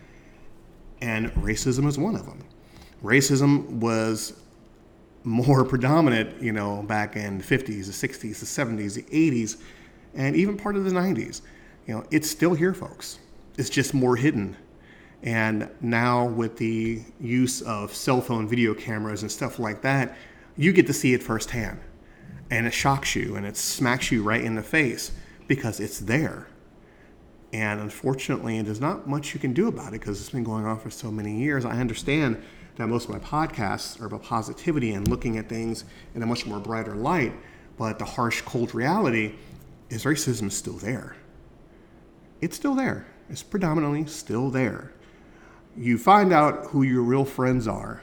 And 1.00 1.32
racism 1.34 1.86
is 1.86 1.98
one 1.98 2.14
of 2.14 2.26
them. 2.26 2.44
Racism 3.02 3.66
was 3.68 4.34
more 5.24 5.64
predominant, 5.66 6.42
you 6.42 6.52
know, 6.52 6.82
back 6.82 7.16
in 7.16 7.38
the 7.38 7.44
50s, 7.44 7.86
the 7.86 8.08
60s, 8.08 8.40
the 8.40 8.46
70s, 8.46 8.94
the 8.94 9.02
80s, 9.02 9.56
and 10.14 10.36
even 10.36 10.56
part 10.56 10.76
of 10.76 10.84
the 10.84 10.90
90s. 10.90 11.42
You 11.86 11.94
know, 11.94 12.04
it's 12.10 12.30
still 12.30 12.54
here, 12.54 12.74
folks. 12.74 13.18
It's 13.56 13.70
just 13.70 13.94
more 13.94 14.16
hidden. 14.16 14.56
And 15.22 15.68
now, 15.80 16.24
with 16.24 16.56
the 16.56 17.02
use 17.20 17.60
of 17.62 17.94
cell 17.94 18.20
phone 18.20 18.48
video 18.48 18.72
cameras 18.74 19.22
and 19.22 19.30
stuff 19.30 19.58
like 19.58 19.82
that, 19.82 20.16
you 20.56 20.72
get 20.72 20.86
to 20.86 20.92
see 20.92 21.12
it 21.12 21.22
firsthand. 21.22 21.78
And 22.50 22.66
it 22.66 22.72
shocks 22.72 23.14
you 23.14 23.36
and 23.36 23.46
it 23.46 23.56
smacks 23.56 24.10
you 24.10 24.22
right 24.22 24.42
in 24.42 24.54
the 24.54 24.62
face 24.62 25.12
because 25.46 25.78
it's 25.78 25.98
there. 25.98 26.46
And 27.52 27.80
unfortunately, 27.80 28.62
there's 28.62 28.80
not 28.80 29.08
much 29.08 29.34
you 29.34 29.40
can 29.40 29.52
do 29.52 29.68
about 29.68 29.88
it 29.88 30.00
because 30.00 30.20
it's 30.20 30.30
been 30.30 30.44
going 30.44 30.64
on 30.64 30.78
for 30.78 30.90
so 30.90 31.10
many 31.10 31.38
years. 31.38 31.64
I 31.64 31.80
understand 31.80 32.40
that 32.76 32.86
most 32.86 33.08
of 33.08 33.10
my 33.10 33.18
podcasts 33.18 34.00
are 34.00 34.06
about 34.06 34.22
positivity 34.22 34.92
and 34.92 35.08
looking 35.08 35.36
at 35.36 35.48
things 35.48 35.84
in 36.14 36.22
a 36.22 36.26
much 36.26 36.46
more 36.46 36.60
brighter 36.60 36.94
light, 36.94 37.32
but 37.76 37.98
the 37.98 38.04
harsh, 38.04 38.40
cold 38.42 38.74
reality 38.74 39.34
is 39.88 40.04
racism 40.04 40.46
is 40.46 40.56
still 40.56 40.78
there. 40.78 41.16
It's 42.40 42.56
still 42.56 42.74
there. 42.74 43.06
It's 43.28 43.42
predominantly 43.42 44.06
still 44.06 44.50
there. 44.50 44.92
You 45.76 45.98
find 45.98 46.32
out 46.32 46.66
who 46.66 46.82
your 46.82 47.02
real 47.02 47.24
friends 47.24 47.66
are, 47.68 48.02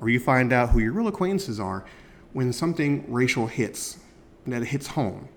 or 0.00 0.08
you 0.08 0.20
find 0.20 0.52
out 0.52 0.70
who 0.70 0.80
your 0.80 0.92
real 0.92 1.08
acquaintances 1.08 1.58
are 1.58 1.84
when 2.32 2.52
something 2.52 3.10
racial 3.12 3.46
hits, 3.46 3.98
that 4.46 4.64
hits 4.64 4.88
home. 4.88 5.28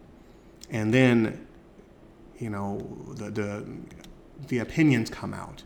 And 0.69 0.93
then 0.93 1.45
you 2.39 2.49
know, 2.49 2.79
the, 3.15 3.29
the, 3.29 3.65
the 4.47 4.59
opinions 4.59 5.09
come 5.09 5.33
out 5.33 5.63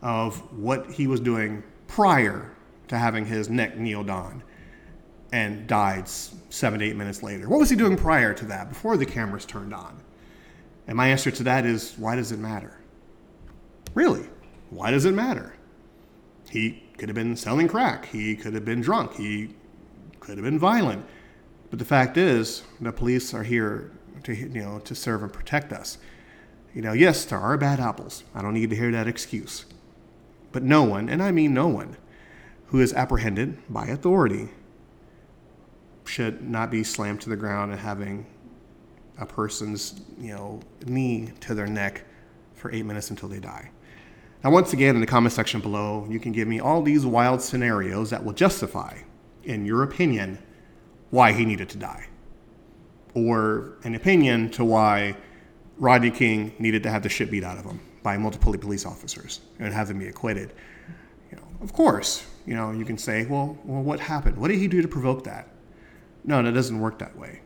of 0.00 0.38
what 0.58 0.90
he 0.90 1.06
was 1.06 1.20
doing 1.20 1.62
prior 1.86 2.52
to 2.88 2.98
having 2.98 3.24
his 3.24 3.48
neck 3.48 3.76
kneeled 3.76 4.10
on 4.10 4.42
and 5.32 5.66
died 5.66 6.08
seven 6.08 6.80
to 6.80 6.84
eight 6.84 6.96
minutes 6.96 7.22
later. 7.22 7.48
What 7.48 7.60
was 7.60 7.70
he 7.70 7.76
doing 7.76 7.96
prior 7.96 8.34
to 8.34 8.44
that, 8.46 8.68
before 8.68 8.96
the 8.96 9.06
cameras 9.06 9.46
turned 9.46 9.72
on? 9.72 9.98
And 10.86 10.96
my 10.96 11.08
answer 11.08 11.30
to 11.30 11.42
that 11.44 11.64
is 11.64 11.94
why 11.96 12.16
does 12.16 12.32
it 12.32 12.38
matter? 12.38 12.76
Really, 13.94 14.28
why 14.70 14.90
does 14.90 15.04
it 15.04 15.14
matter? 15.14 15.54
He 16.50 16.82
could 16.98 17.08
have 17.08 17.16
been 17.16 17.36
selling 17.36 17.68
crack, 17.68 18.06
he 18.06 18.36
could 18.36 18.54
have 18.54 18.64
been 18.64 18.80
drunk, 18.80 19.14
he 19.14 19.54
could 20.20 20.36
have 20.36 20.44
been 20.44 20.58
violent. 20.58 21.04
But 21.70 21.78
the 21.78 21.84
fact 21.84 22.18
is, 22.18 22.62
the 22.80 22.92
police 22.92 23.32
are 23.32 23.42
here 23.42 23.92
to 24.24 24.34
you 24.34 24.48
know 24.48 24.78
to 24.80 24.94
serve 24.94 25.22
and 25.22 25.32
protect 25.32 25.72
us. 25.72 25.98
You 26.74 26.82
know, 26.82 26.92
yes, 26.92 27.24
there 27.24 27.38
are 27.38 27.56
bad 27.58 27.80
apples. 27.80 28.24
I 28.34 28.42
don't 28.42 28.54
need 28.54 28.70
to 28.70 28.76
hear 28.76 28.90
that 28.92 29.06
excuse. 29.06 29.66
But 30.52 30.62
no 30.62 30.82
one, 30.82 31.08
and 31.08 31.22
I 31.22 31.30
mean 31.30 31.54
no 31.54 31.68
one, 31.68 31.96
who 32.66 32.80
is 32.80 32.92
apprehended 32.94 33.58
by 33.68 33.86
authority 33.86 34.48
should 36.04 36.42
not 36.42 36.70
be 36.70 36.82
slammed 36.82 37.20
to 37.22 37.30
the 37.30 37.36
ground 37.36 37.72
and 37.72 37.80
having 37.80 38.26
a 39.18 39.26
person's 39.26 40.00
you 40.18 40.34
know 40.34 40.60
knee 40.86 41.32
to 41.40 41.54
their 41.54 41.66
neck 41.66 42.04
for 42.54 42.72
eight 42.72 42.84
minutes 42.84 43.10
until 43.10 43.28
they 43.28 43.40
die. 43.40 43.70
Now, 44.42 44.50
once 44.50 44.72
again, 44.72 44.96
in 44.96 45.00
the 45.00 45.06
comment 45.06 45.32
section 45.32 45.60
below, 45.60 46.04
you 46.10 46.18
can 46.18 46.32
give 46.32 46.48
me 46.48 46.58
all 46.58 46.82
these 46.82 47.06
wild 47.06 47.40
scenarios 47.40 48.10
that 48.10 48.24
will 48.24 48.32
justify, 48.32 48.98
in 49.44 49.64
your 49.64 49.84
opinion, 49.84 50.38
why 51.10 51.32
he 51.32 51.44
needed 51.44 51.68
to 51.68 51.78
die 51.78 52.08
or 53.14 53.74
an 53.84 53.94
opinion 53.94 54.50
to 54.50 54.64
why 54.64 55.16
Rodney 55.78 56.10
King 56.10 56.54
needed 56.58 56.82
to 56.84 56.90
have 56.90 57.02
the 57.02 57.08
shit 57.08 57.30
beat 57.30 57.44
out 57.44 57.58
of 57.58 57.64
him 57.64 57.80
by 58.02 58.16
multiple 58.16 58.56
police 58.56 58.86
officers 58.86 59.40
and 59.58 59.72
have 59.72 59.88
them 59.88 59.98
be 59.98 60.08
acquitted. 60.08 60.52
You 61.30 61.36
know, 61.38 61.44
of 61.60 61.72
course, 61.72 62.26
you 62.46 62.54
know, 62.54 62.72
you 62.72 62.84
can 62.84 62.98
say, 62.98 63.26
well, 63.26 63.58
well, 63.64 63.82
what 63.82 64.00
happened? 64.00 64.36
What 64.36 64.48
did 64.48 64.58
he 64.58 64.68
do 64.68 64.82
to 64.82 64.88
provoke 64.88 65.24
that? 65.24 65.48
No, 66.24 66.42
that 66.42 66.52
doesn't 66.52 66.78
work 66.78 66.98
that 66.98 67.16
way. 67.16 67.40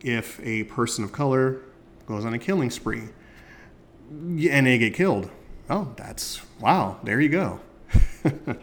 If 0.00 0.40
a 0.40 0.64
person 0.64 1.04
of 1.04 1.12
color 1.12 1.60
goes 2.06 2.24
on 2.24 2.34
a 2.34 2.38
killing 2.38 2.70
spree 2.70 3.04
and 4.10 4.66
they 4.66 4.78
get 4.78 4.94
killed, 4.94 5.30
oh, 5.70 5.92
that's 5.96 6.40
wow, 6.60 6.98
there 7.04 7.20
you 7.20 7.28
go. 7.28 7.60
you 8.24 8.56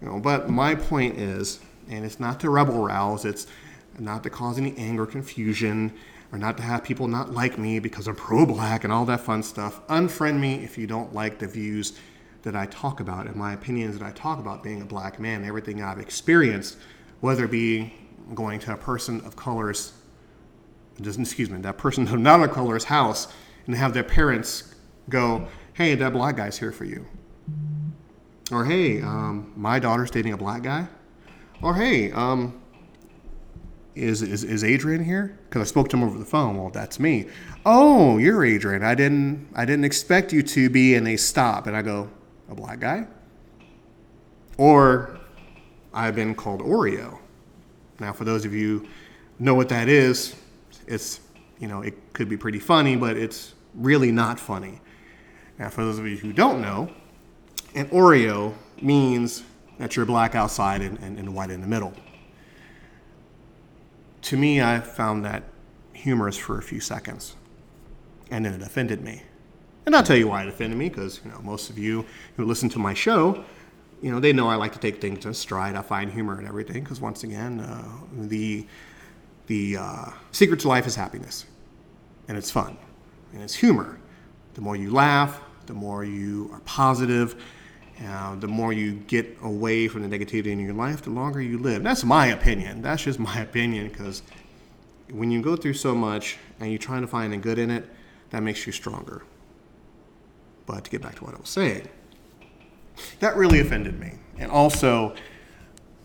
know, 0.00 0.20
but 0.20 0.48
my 0.48 0.74
point 0.74 1.18
is, 1.18 1.60
and 1.88 2.04
it's 2.04 2.20
not 2.20 2.40
to 2.40 2.50
rebel 2.50 2.82
rouse, 2.84 3.24
it's 3.24 3.46
not 3.98 4.22
to 4.22 4.30
cause 4.30 4.58
any 4.58 4.76
anger, 4.76 5.06
confusion, 5.06 5.92
or 6.32 6.38
not 6.38 6.56
to 6.56 6.62
have 6.62 6.84
people 6.84 7.08
not 7.08 7.32
like 7.32 7.58
me 7.58 7.78
because 7.78 8.06
I'm 8.06 8.14
pro 8.14 8.46
black 8.46 8.84
and 8.84 8.92
all 8.92 9.04
that 9.06 9.20
fun 9.20 9.42
stuff. 9.42 9.86
Unfriend 9.88 10.38
me 10.38 10.62
if 10.62 10.78
you 10.78 10.86
don't 10.86 11.12
like 11.14 11.38
the 11.38 11.46
views 11.46 11.94
that 12.42 12.56
I 12.56 12.66
talk 12.66 13.00
about 13.00 13.26
and 13.26 13.36
my 13.36 13.52
opinions 13.52 13.98
that 13.98 14.04
I 14.04 14.12
talk 14.12 14.38
about 14.38 14.62
being 14.62 14.80
a 14.80 14.84
black 14.84 15.18
man, 15.18 15.44
everything 15.44 15.82
I've 15.82 15.98
experienced, 15.98 16.78
whether 17.20 17.44
it 17.44 17.50
be 17.50 17.92
going 18.34 18.60
to 18.60 18.72
a 18.72 18.76
person 18.76 19.20
of 19.22 19.36
color's, 19.36 19.92
excuse 20.98 21.50
me, 21.50 21.60
that 21.60 21.78
person 21.78 22.06
of 22.12 22.18
not 22.18 22.42
a 22.42 22.48
color's 22.48 22.84
house 22.84 23.28
and 23.66 23.74
have 23.74 23.92
their 23.92 24.04
parents 24.04 24.74
go, 25.08 25.48
hey, 25.74 25.94
that 25.96 26.12
black 26.12 26.36
guy's 26.36 26.58
here 26.58 26.72
for 26.72 26.84
you. 26.84 27.06
Or 28.52 28.64
hey, 28.64 29.00
um, 29.00 29.52
my 29.56 29.78
daughter's 29.78 30.10
dating 30.10 30.32
a 30.32 30.36
black 30.36 30.62
guy. 30.62 30.88
Or 31.62 31.74
hey, 31.74 32.10
um, 32.12 32.59
is, 33.94 34.22
is, 34.22 34.44
is 34.44 34.62
Adrian 34.62 35.04
here? 35.04 35.36
Because 35.48 35.62
I 35.62 35.64
spoke 35.64 35.88
to 35.90 35.96
him 35.96 36.04
over 36.04 36.18
the 36.18 36.24
phone. 36.24 36.56
Well, 36.56 36.70
that's 36.70 37.00
me. 37.00 37.26
Oh, 37.66 38.18
you're 38.18 38.44
Adrian. 38.44 38.82
I 38.82 38.94
didn't 38.94 39.48
I 39.54 39.64
didn't 39.64 39.84
expect 39.84 40.32
you 40.32 40.42
to 40.42 40.70
be. 40.70 40.94
And 40.94 41.06
they 41.06 41.16
stop, 41.16 41.66
and 41.66 41.76
I 41.76 41.82
go, 41.82 42.08
a 42.48 42.54
black 42.54 42.80
guy. 42.80 43.06
Or 44.56 45.18
I've 45.92 46.14
been 46.14 46.34
called 46.34 46.60
Oreo. 46.60 47.18
Now, 47.98 48.12
for 48.12 48.24
those 48.24 48.44
of 48.44 48.54
you 48.54 48.88
know 49.38 49.54
what 49.54 49.68
that 49.70 49.88
is, 49.88 50.36
it's 50.86 51.20
you 51.58 51.68
know 51.68 51.82
it 51.82 51.94
could 52.12 52.28
be 52.28 52.36
pretty 52.36 52.60
funny, 52.60 52.96
but 52.96 53.16
it's 53.16 53.54
really 53.74 54.12
not 54.12 54.38
funny. 54.38 54.80
Now, 55.58 55.68
for 55.68 55.84
those 55.84 55.98
of 55.98 56.06
you 56.06 56.16
who 56.16 56.32
don't 56.32 56.62
know, 56.62 56.90
an 57.74 57.88
Oreo 57.88 58.54
means 58.80 59.42
that 59.78 59.96
you're 59.96 60.06
black 60.06 60.34
outside 60.34 60.80
and, 60.80 60.98
and, 61.00 61.18
and 61.18 61.34
white 61.34 61.50
in 61.50 61.60
the 61.60 61.66
middle 61.66 61.92
to 64.22 64.36
me, 64.36 64.60
I 64.62 64.80
found 64.80 65.24
that 65.24 65.44
humorous 65.92 66.36
for 66.36 66.58
a 66.58 66.62
few 66.62 66.80
seconds, 66.80 67.36
and 68.30 68.44
then 68.44 68.54
it 68.54 68.62
offended 68.62 69.02
me. 69.02 69.22
And 69.86 69.96
I'll 69.96 70.02
tell 70.02 70.16
you 70.16 70.28
why 70.28 70.42
it 70.42 70.48
offended 70.48 70.78
me, 70.78 70.88
because 70.88 71.20
you 71.24 71.30
know 71.30 71.40
most 71.42 71.70
of 71.70 71.78
you 71.78 72.04
who 72.36 72.44
listen 72.44 72.68
to 72.70 72.78
my 72.78 72.94
show, 72.94 73.44
you 74.02 74.10
know 74.10 74.20
they 74.20 74.32
know 74.32 74.48
I 74.48 74.54
like 74.54 74.72
to 74.72 74.78
take 74.78 75.00
things 75.00 75.26
in 75.26 75.34
stride. 75.34 75.74
I 75.74 75.82
find 75.82 76.10
humor 76.10 76.38
and 76.38 76.46
everything, 76.46 76.82
because 76.82 77.00
once 77.00 77.24
again, 77.24 77.60
uh, 77.60 77.88
the 78.12 78.66
the 79.46 79.76
uh, 79.78 80.04
secret 80.32 80.60
to 80.60 80.68
life 80.68 80.86
is 80.86 80.94
happiness, 80.94 81.46
and 82.28 82.36
it's 82.36 82.50
fun, 82.50 82.76
and 83.32 83.42
it's 83.42 83.54
humor. 83.54 83.98
The 84.54 84.60
more 84.60 84.76
you 84.76 84.90
laugh, 84.90 85.40
the 85.66 85.74
more 85.74 86.04
you 86.04 86.50
are 86.52 86.60
positive, 86.60 87.42
uh, 88.06 88.34
the 88.36 88.48
more 88.48 88.72
you 88.72 88.92
get 88.92 89.36
away 89.42 89.86
from 89.88 90.08
the 90.08 90.18
negativity 90.18 90.46
in 90.46 90.58
your 90.58 90.72
life, 90.72 91.02
the 91.02 91.10
longer 91.10 91.40
you 91.40 91.58
live. 91.58 91.82
That's 91.82 92.04
my 92.04 92.28
opinion. 92.28 92.80
That's 92.80 93.02
just 93.02 93.18
my 93.18 93.40
opinion 93.40 93.88
because 93.88 94.22
when 95.10 95.30
you 95.30 95.42
go 95.42 95.56
through 95.56 95.74
so 95.74 95.94
much 95.94 96.38
and 96.60 96.70
you're 96.70 96.78
trying 96.78 97.02
to 97.02 97.06
find 97.06 97.32
the 97.32 97.36
good 97.36 97.58
in 97.58 97.70
it, 97.70 97.88
that 98.30 98.42
makes 98.42 98.66
you 98.66 98.72
stronger. 98.72 99.22
But 100.66 100.84
to 100.84 100.90
get 100.90 101.02
back 101.02 101.16
to 101.16 101.24
what 101.24 101.34
I 101.34 101.38
was 101.38 101.48
saying, 101.50 101.88
that 103.18 103.36
really 103.36 103.60
offended 103.60 103.98
me. 103.98 104.12
And 104.38 104.50
also, 104.50 105.14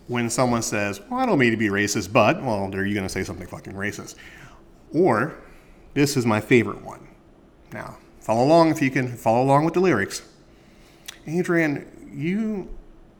when 0.08 0.28
someone 0.28 0.62
says, 0.62 1.00
Well, 1.08 1.20
I 1.20 1.26
don't 1.26 1.38
mean 1.38 1.52
to 1.52 1.56
be 1.56 1.68
racist, 1.68 2.12
but, 2.12 2.42
well, 2.42 2.74
are 2.74 2.84
you 2.84 2.94
going 2.94 3.06
to 3.06 3.12
say 3.12 3.24
something 3.24 3.46
fucking 3.46 3.74
racist? 3.74 4.16
Or, 4.92 5.38
this 5.94 6.16
is 6.16 6.26
my 6.26 6.40
favorite 6.40 6.82
one. 6.82 7.06
Now, 7.72 7.96
follow 8.20 8.44
along 8.44 8.70
if 8.70 8.82
you 8.82 8.90
can 8.90 9.16
follow 9.16 9.42
along 9.42 9.64
with 9.64 9.74
the 9.74 9.80
lyrics. 9.80 10.22
Adrian, 11.26 12.10
you 12.12 12.68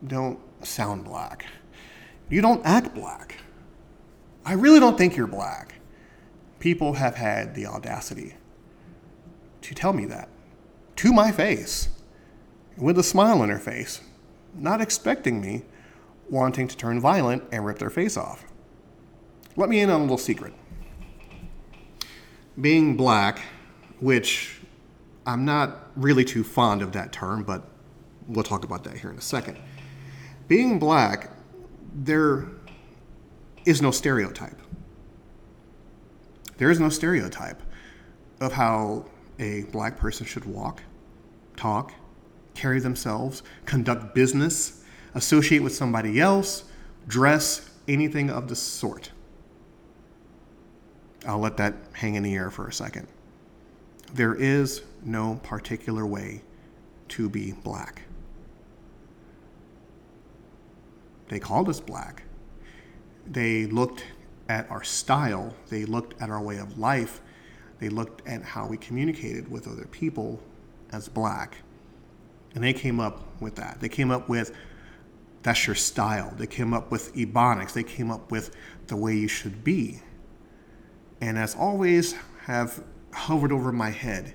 don't 0.06 0.38
sound 0.64 1.04
black. 1.04 1.46
You 2.28 2.40
don't 2.40 2.64
act 2.64 2.94
black. 2.94 3.36
I 4.44 4.52
really 4.52 4.80
don't 4.80 4.96
think 4.96 5.16
you're 5.16 5.26
black. 5.26 5.75
People 6.58 6.94
have 6.94 7.16
had 7.16 7.54
the 7.54 7.66
audacity 7.66 8.34
to 9.62 9.75
tell 9.75 9.92
me 9.92 10.06
that 10.06 10.28
to 10.96 11.12
my 11.12 11.30
face 11.30 11.88
with 12.76 12.98
a 12.98 13.02
smile 13.02 13.42
on 13.42 13.48
their 13.48 13.58
face, 13.58 14.00
not 14.54 14.80
expecting 14.80 15.40
me 15.40 15.64
wanting 16.30 16.68
to 16.68 16.76
turn 16.76 17.00
violent 17.00 17.42
and 17.52 17.64
rip 17.64 17.78
their 17.78 17.90
face 17.90 18.16
off. 18.16 18.44
Let 19.56 19.68
me 19.68 19.80
in 19.80 19.90
on 19.90 20.00
a 20.00 20.04
little 20.04 20.18
secret. 20.18 20.52
Being 22.60 22.96
black, 22.96 23.40
which 24.00 24.60
I'm 25.26 25.44
not 25.44 25.90
really 25.96 26.25
too 26.25 26.44
fond 26.44 26.82
of 26.82 26.92
that 26.92 27.12
term, 27.12 27.42
but 27.42 27.68
we'll 28.28 28.45
talk 28.45 28.64
about 28.64 28.85
that 28.85 28.99
here 28.99 29.11
in 29.11 29.18
a 29.18 29.23
second. 29.23 29.59
Being 30.49 30.78
black, 30.78 31.30
there 31.95 32.49
is 33.64 33.83
no 33.83 33.90
stereotype. 33.90 34.61
There 36.59 36.71
is 36.71 36.80
no 36.80 36.88
stereotype 36.88 37.62
of 38.40 38.52
how 38.52 39.06
a 39.38 39.62
black 39.64 39.99
person 39.99 40.25
should 40.26 40.45
walk, 40.45 40.83
talk, 41.56 41.92
carry 42.54 42.80
themselves, 42.80 43.42
conduct 43.66 44.14
business, 44.14 44.85
associate 45.14 45.62
with 45.62 45.75
somebody 45.75 46.21
else, 46.21 46.64
dress, 47.06 47.71
anything 47.88 48.30
of 48.30 48.49
the 48.49 48.56
sort. 48.56 49.11
I'll 51.26 51.38
let 51.38 51.56
that 51.59 51.75
hang 51.92 52.14
in 52.14 52.23
the 52.23 52.35
air 52.35 52.50
for 52.50 52.68
a 52.68 52.73
second. 52.73 53.09
There 54.14 54.35
is 54.35 54.83
no 55.04 55.40
particular 55.42 56.06
way 56.06 56.42
to 57.09 57.28
be 57.28 57.52
black. 57.52 58.02
They 61.28 61.40
called 61.40 61.68
us 61.68 61.80
black. 61.80 62.23
They 63.26 63.67
looked 63.67 64.04
at 64.49 64.71
our 64.71 64.84
style, 64.84 65.54
they 65.69 65.84
looked 65.84 66.21
at 66.23 66.30
our 66.30 66.41
way 66.41 66.58
of 66.58 66.78
life, 66.78 67.21
they 67.80 67.89
looked 67.89 68.26
at 68.28 68.43
how 68.43 68.67
we 68.67 68.76
communicated 68.76 69.50
with 69.50 69.67
other 69.67 69.86
people 69.86 70.41
as 70.93 71.08
black. 71.08 71.58
And 72.54 72.62
they 72.62 72.73
came 72.73 73.00
up 73.00 73.23
with 73.41 73.56
that. 73.56 73.80
They 73.80 73.89
came 73.89 74.10
up 74.10 74.28
with 74.28 74.52
that's 75.43 75.65
your 75.65 75.76
style. 75.76 76.34
They 76.36 76.49
came 76.49 76.75
up 76.75 76.91
with 76.91 77.15
ebonics. 77.15 77.73
They 77.73 77.84
came 77.84 78.10
up 78.10 78.32
with 78.32 78.50
the 78.89 78.97
way 78.97 79.15
you 79.15 79.28
should 79.28 79.62
be. 79.62 80.00
And 81.21 81.39
as 81.39 81.54
always, 81.54 82.17
have 82.47 82.82
hovered 83.12 83.52
over 83.52 83.71
my 83.71 83.91
head, 83.91 84.34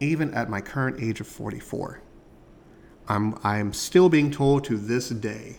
even 0.00 0.34
at 0.34 0.50
my 0.50 0.60
current 0.60 1.00
age 1.00 1.20
of 1.20 1.28
44. 1.28 2.00
I'm, 3.08 3.38
I'm 3.44 3.72
still 3.72 4.08
being 4.08 4.32
told 4.32 4.64
to 4.64 4.76
this 4.76 5.10
day, 5.10 5.58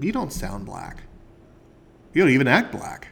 you 0.00 0.12
don't 0.12 0.32
sound 0.32 0.66
black. 0.66 1.02
You 2.12 2.22
don't 2.22 2.32
even 2.32 2.48
act 2.48 2.72
black. 2.72 3.08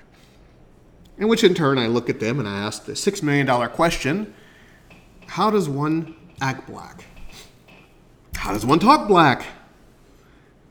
In 1.18 1.29
which, 1.29 1.44
in 1.44 1.55
turn, 1.55 1.79
I 1.79 1.87
look 1.87 2.11
at 2.11 2.20
them 2.20 2.38
and 2.38 2.49
I 2.49 2.59
ask 2.59 2.85
the 2.85 2.92
$6 2.92 3.22
million 3.22 3.46
question 3.70 4.35
How 5.27 5.51
does 5.51 5.68
one 5.68 6.14
act 6.40 6.66
black? 6.66 7.05
How 8.35 8.53
does 8.53 8.66
one 8.66 8.79
talk 8.79 9.09
black? 9.09 9.46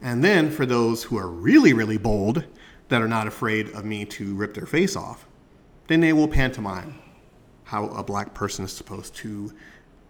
And 0.01 0.23
then, 0.23 0.51
for 0.51 0.65
those 0.65 1.03
who 1.03 1.17
are 1.17 1.27
really, 1.27 1.73
really 1.73 1.97
bold, 1.97 2.45
that 2.89 3.01
are 3.01 3.07
not 3.07 3.27
afraid 3.27 3.69
of 3.69 3.85
me 3.85 4.05
to 4.05 4.35
rip 4.35 4.53
their 4.53 4.65
face 4.65 4.95
off, 4.95 5.25
then 5.87 5.99
they 5.99 6.13
will 6.13 6.27
pantomime 6.27 6.99
how 7.63 7.87
a 7.87 8.03
black 8.03 8.33
person 8.33 8.63
is 8.65 8.71
supposed 8.71 9.15
to, 9.15 9.51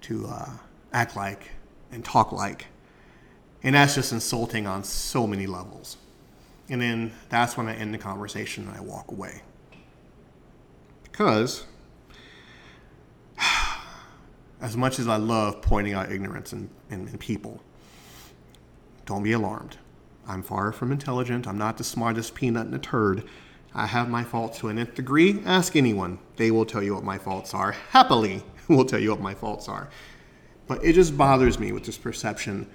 to 0.01 0.27
uh, 0.27 0.49
act 0.93 1.15
like 1.15 1.51
and 1.91 2.03
talk 2.03 2.31
like. 2.31 2.67
And 3.65 3.73
that's 3.73 3.95
just 3.95 4.11
insulting 4.11 4.67
on 4.67 4.83
so 4.83 5.25
many 5.25 5.47
levels. 5.47 5.97
And 6.69 6.79
then 6.79 7.11
that's 7.29 7.57
when 7.57 7.67
I 7.67 7.73
end 7.73 7.95
the 7.95 7.97
conversation 7.97 8.67
and 8.67 8.77
I 8.77 8.79
walk 8.79 9.09
away. 9.09 9.41
Because 11.03 11.65
as 14.61 14.77
much 14.77 14.99
as 14.99 15.07
I 15.07 15.15
love 15.15 15.63
pointing 15.63 15.93
out 15.93 16.11
ignorance 16.11 16.53
in, 16.53 16.69
in, 16.91 17.07
in, 17.07 17.17
people, 17.17 17.59
don't 19.07 19.23
be 19.23 19.31
alarmed. 19.31 19.77
I'm 20.27 20.43
far 20.43 20.71
from 20.71 20.91
intelligent. 20.91 21.47
I'm 21.47 21.57
not 21.57 21.79
the 21.79 21.83
smartest 21.83 22.35
peanut 22.35 22.67
in 22.67 22.73
a 22.75 22.79
turd. 22.79 23.23
I 23.73 23.87
have 23.87 24.09
my 24.09 24.23
faults 24.23 24.59
to 24.59 24.67
an 24.67 24.77
nth 24.77 24.93
degree. 24.93 25.41
Ask 25.43 25.75
anyone. 25.75 26.19
They 26.35 26.51
will 26.51 26.67
tell 26.67 26.83
you 26.83 26.93
what 26.93 27.03
my 27.03 27.17
faults 27.17 27.55
are. 27.55 27.71
Happily, 27.71 28.43
will 28.67 28.85
tell 28.85 28.99
you 28.99 29.09
what 29.09 29.21
my 29.21 29.33
faults 29.33 29.67
are. 29.67 29.89
But 30.67 30.85
it 30.85 30.93
just 30.93 31.17
bothers 31.17 31.57
me 31.57 31.71
with 31.71 31.83
this 31.83 31.97
perception 31.97 32.69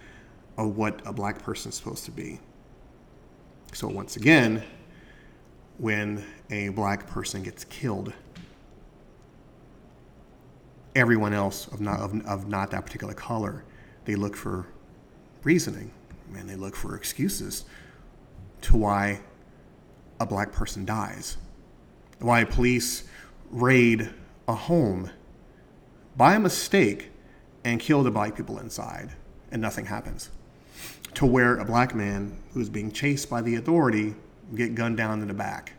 of 0.60 0.76
what 0.76 1.00
a 1.06 1.12
black 1.12 1.42
person 1.42 1.70
is 1.70 1.74
supposed 1.74 2.04
to 2.04 2.10
be. 2.10 2.38
So, 3.72 3.88
once 3.88 4.16
again, 4.16 4.62
when 5.78 6.22
a 6.50 6.68
black 6.68 7.06
person 7.06 7.42
gets 7.42 7.64
killed, 7.64 8.12
everyone 10.94 11.32
else 11.32 11.66
of 11.68 11.80
not, 11.80 12.00
of, 12.00 12.26
of 12.26 12.48
not 12.48 12.70
that 12.72 12.84
particular 12.84 13.14
color, 13.14 13.64
they 14.04 14.16
look 14.16 14.36
for 14.36 14.66
reasoning 15.44 15.92
and 16.36 16.48
they 16.48 16.56
look 16.56 16.76
for 16.76 16.94
excuses 16.94 17.64
to 18.60 18.76
why 18.76 19.20
a 20.20 20.26
black 20.26 20.52
person 20.52 20.84
dies, 20.84 21.38
why 22.18 22.44
police 22.44 23.04
raid 23.50 24.10
a 24.46 24.54
home 24.54 25.08
by 26.18 26.36
mistake 26.36 27.10
and 27.64 27.80
kill 27.80 28.02
the 28.02 28.10
black 28.10 28.36
people 28.36 28.58
inside 28.58 29.12
and 29.50 29.62
nothing 29.62 29.86
happens 29.86 30.28
to 31.14 31.26
where 31.26 31.56
a 31.56 31.64
black 31.64 31.94
man 31.94 32.36
who's 32.52 32.68
being 32.68 32.90
chased 32.90 33.28
by 33.28 33.42
the 33.42 33.56
authority 33.56 34.14
get 34.54 34.74
gunned 34.74 34.96
down 34.96 35.22
in 35.22 35.28
the 35.28 35.34
back 35.34 35.74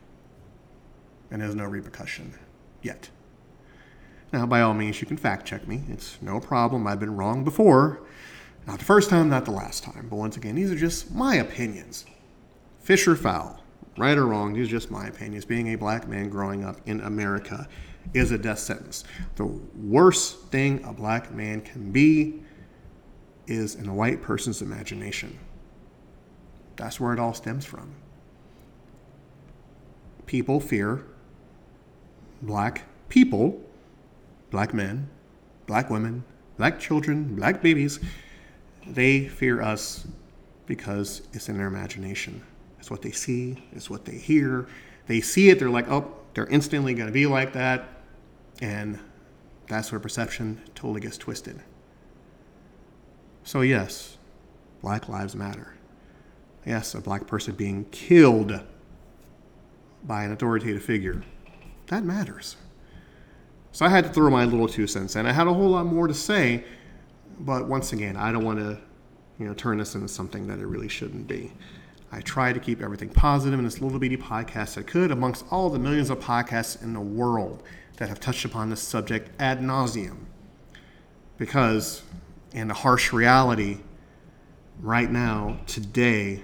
and 1.32 1.41
there's 1.41 1.56
no 1.56 1.65
repercussion 1.65 2.34
yet. 2.82 3.10
Now, 4.34 4.46
by 4.46 4.62
all 4.62 4.74
means, 4.74 5.02
you 5.02 5.08
can 5.08 5.17
fact 5.17 5.46
check 5.48 5.67
me. 5.67 5.84
It's 5.89 6.17
no 6.22 6.39
problem. 6.39 6.86
I've 6.86 7.00
been 7.00 7.15
wrong 7.15 7.44
before. 7.44 8.02
Not 8.67 8.80
the 8.80 8.86
first 8.86 9.10
time, 9.10 9.30
not 9.30 9.46
the 9.46 9.52
last 9.52 9.84
time. 9.84 10.08
But 10.10 10.17
once 10.17 10.38
again, 10.38 10.56
these 10.56 10.72
are 10.72 10.78
just 10.78 11.12
my 11.12 11.36
opinions. 11.36 12.06
Fish 12.80 13.08
or 13.08 13.15
foul, 13.15 13.62
right 13.98 14.17
or 14.17 14.28
wrong, 14.28 14.54
these 14.54 14.67
are 14.67 14.72
just 14.72 14.91
my 14.91 15.08
opinions. 15.08 15.46
Being 15.46 15.70
a 15.70 15.76
black 15.76 16.08
man 16.08 16.30
growing 16.30 16.63
up 16.63 16.78
in 16.86 17.02
America 17.02 17.67
is 18.13 18.32
a 18.32 18.38
death 18.38 18.60
sentence. 18.60 19.04
The 19.36 19.46
worst 19.46 20.48
thing 20.48 20.84
a 20.86 20.94
black 20.94 21.32
man 21.32 21.62
can 21.62 21.91
be 21.91 22.41
is 23.47 23.75
in 23.75 23.88
a 23.88 23.93
white 23.93 24.21
person's 24.21 24.62
imagination. 24.62 25.38
That's 26.75 26.99
where 26.99 27.13
it 27.13 27.19
all 27.19 27.34
stems 27.34 27.65
from. 27.65 27.93
People 30.25 30.60
fear 30.60 31.04
black 32.41 32.84
people, 33.10 33.62
black 34.49 34.73
men, 34.73 35.10
black 35.67 35.89
women, 35.89 36.23
black 36.58 36.80
children, 36.80 37.36
black 37.36 37.62
babies. 37.62 37.99
They 38.88 39.27
fear 39.27 39.62
us 39.62 40.08
because 40.65 41.21
it's 41.34 41.49
in 41.49 41.58
their 41.58 41.67
imagination. 41.67 42.41
It's 42.80 42.89
what 42.89 43.01
they 43.01 43.12
see, 43.12 43.63
it's 43.73 43.89
what 43.89 44.06
they 44.06 44.17
hear. 44.17 44.67
They 45.08 45.21
see 45.21 45.49
it, 45.49 45.60
they're 45.60 45.69
like, 45.69 45.89
oh, 45.89 46.15
they're 46.34 46.47
instantly 46.47 46.93
going 46.93 47.08
to 47.08 47.13
be 47.13 47.27
like 47.27 47.54
that. 47.54 47.88
And 48.62 48.99
that's 49.67 49.91
where 49.91 49.99
perception 49.99 50.62
totally 50.75 51.01
gets 51.01 51.17
twisted. 51.17 51.62
So, 53.43 53.62
yes, 53.62 54.17
Black 54.82 55.10
Lives 55.10 55.36
Matter. 55.36 55.73
Yes, 56.65 56.93
a 56.93 57.01
black 57.01 57.25
person 57.27 57.56
being 57.56 57.86
killed 57.86 58.60
by 60.04 60.23
an 60.23 60.32
authoritative 60.32 60.84
figure. 60.84 61.23
That 61.88 62.04
matters. 62.04 62.56
So 63.71 63.86
I 63.86 63.89
had 63.89 64.06
to 64.06 64.10
throw 64.12 64.30
my 64.30 64.45
little 64.45 64.67
two 64.67 64.88
cents 64.88 65.15
in. 65.15 65.25
I 65.25 65.32
had 65.32 65.47
a 65.47 65.54
whole 65.54 65.69
lot 65.69 65.86
more 65.86 66.08
to 66.08 66.13
say, 66.13 66.63
but 67.39 67.67
once 67.67 67.93
again, 67.93 68.17
I 68.17 68.32
don't 68.32 68.43
want 68.43 68.60
to, 68.60 68.77
you 69.39 69.47
know, 69.47 69.54
turn 69.54 69.77
this 69.77 69.95
into 69.95 70.08
something 70.08 70.47
that 70.47 70.60
it 70.60 70.65
really 70.65 70.89
shouldn't 70.89 71.27
be. 71.27 71.51
I 72.12 72.19
try 72.21 72.51
to 72.51 72.60
keep 72.60 72.82
everything 72.82 73.10
positive 73.10 73.58
in 73.58 73.63
this 73.63 73.80
little 73.80 73.97
bitty 73.97 74.17
podcast 74.17 74.77
I 74.77 74.84
could 74.84 75.12
amongst 75.12 75.45
all 75.49 75.69
the 75.69 75.80
millions 75.80 76.10
of 76.10 76.19
podcasts 76.19 76.82
in 76.84 76.93
the 76.93 76.99
world 76.99 77.63
that 77.97 78.10
have 78.10 78.19
touched 78.19 78.43
upon 78.43 78.69
this 78.69 78.82
subject 78.82 79.30
ad 79.39 79.62
nauseum 79.62 80.17
Because 81.38 82.04
in 82.53 82.67
the 82.67 82.73
harsh 82.73 83.13
reality, 83.13 83.79
right 84.79 85.09
now, 85.09 85.59
today, 85.67 86.43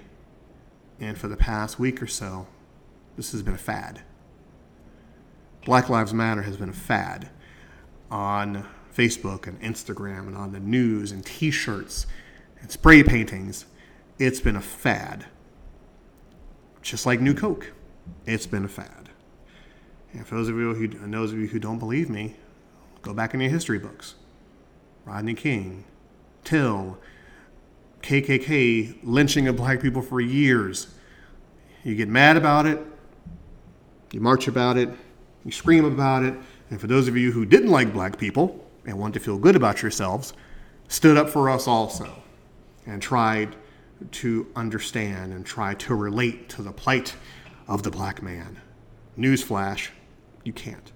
and 0.99 1.17
for 1.17 1.27
the 1.27 1.37
past 1.37 1.79
week 1.79 2.01
or 2.01 2.07
so, 2.07 2.47
this 3.15 3.31
has 3.31 3.41
been 3.41 3.53
a 3.53 3.59
fad. 3.59 4.01
Black 5.65 5.89
Lives 5.89 6.13
Matter 6.13 6.43
has 6.43 6.55
been 6.55 6.69
a 6.69 6.73
fad 6.73 7.29
on 8.09 8.65
Facebook 8.95 9.47
and 9.47 9.61
Instagram 9.61 10.27
and 10.27 10.37
on 10.37 10.53
the 10.53 10.59
news 10.59 11.11
and 11.11 11.25
t 11.25 11.51
shirts 11.51 12.07
and 12.61 12.71
spray 12.71 13.03
paintings. 13.03 13.65
It's 14.17 14.39
been 14.39 14.55
a 14.55 14.61
fad. 14.61 15.25
Just 16.81 17.05
like 17.05 17.19
New 17.19 17.33
Coke, 17.33 17.73
it's 18.25 18.47
been 18.47 18.63
a 18.63 18.69
fad. 18.69 19.09
And 20.13 20.25
for 20.25 20.35
those 20.35 20.47
of 20.47 20.55
you 20.55 20.73
who, 20.73 20.87
those 20.87 21.33
of 21.33 21.39
you 21.39 21.47
who 21.47 21.59
don't 21.59 21.79
believe 21.79 22.09
me, 22.09 22.35
go 23.01 23.13
back 23.13 23.33
in 23.33 23.41
your 23.41 23.49
history 23.49 23.77
books. 23.77 24.15
Rodney 25.05 25.33
King, 25.33 25.83
Till, 26.47 26.97
KKK 28.01 28.99
lynching 29.03 29.49
of 29.49 29.57
black 29.57 29.81
people 29.81 30.01
for 30.01 30.21
years. 30.21 30.87
You 31.83 31.93
get 31.93 32.07
mad 32.07 32.37
about 32.37 32.65
it, 32.65 32.79
you 34.13 34.21
march 34.21 34.47
about 34.47 34.77
it, 34.77 34.87
you 35.43 35.51
scream 35.51 35.83
about 35.83 36.23
it, 36.23 36.33
and 36.69 36.79
for 36.79 36.87
those 36.87 37.09
of 37.09 37.17
you 37.17 37.33
who 37.33 37.45
didn't 37.45 37.69
like 37.69 37.91
black 37.91 38.17
people 38.17 38.65
and 38.85 38.97
want 38.97 39.13
to 39.15 39.19
feel 39.19 39.37
good 39.37 39.57
about 39.57 39.81
yourselves, 39.81 40.31
stood 40.87 41.17
up 41.17 41.29
for 41.29 41.49
us 41.49 41.67
also 41.67 42.23
and 42.85 43.01
tried 43.01 43.53
to 44.11 44.47
understand 44.55 45.33
and 45.33 45.45
try 45.45 45.73
to 45.73 45.95
relate 45.95 46.47
to 46.47 46.61
the 46.61 46.71
plight 46.71 47.13
of 47.67 47.83
the 47.83 47.91
black 47.91 48.23
man. 48.23 48.61
Newsflash, 49.17 49.89
you 50.45 50.53
can't. 50.53 50.93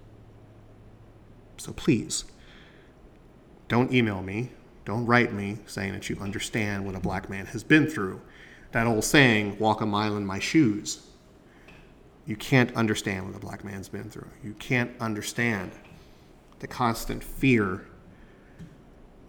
So 1.58 1.74
please, 1.74 2.24
don't 3.68 3.92
email 3.92 4.22
me, 4.22 4.52
don't 4.84 5.06
write 5.06 5.32
me 5.32 5.58
saying 5.66 5.92
that 5.92 6.08
you 6.08 6.16
understand 6.20 6.84
what 6.84 6.94
a 6.94 7.00
black 7.00 7.30
man 7.30 7.46
has 7.46 7.62
been 7.62 7.86
through. 7.86 8.20
That 8.72 8.86
old 8.86 9.04
saying, 9.04 9.58
walk 9.58 9.80
a 9.80 9.86
mile 9.86 10.16
in 10.16 10.26
my 10.26 10.38
shoes. 10.38 11.06
You 12.26 12.36
can't 12.36 12.74
understand 12.74 13.26
what 13.26 13.36
a 13.36 13.38
black 13.38 13.64
man's 13.64 13.88
been 13.88 14.08
through. 14.08 14.28
You 14.42 14.54
can't 14.54 14.90
understand 15.00 15.72
the 16.60 16.66
constant 16.66 17.22
fear 17.22 17.86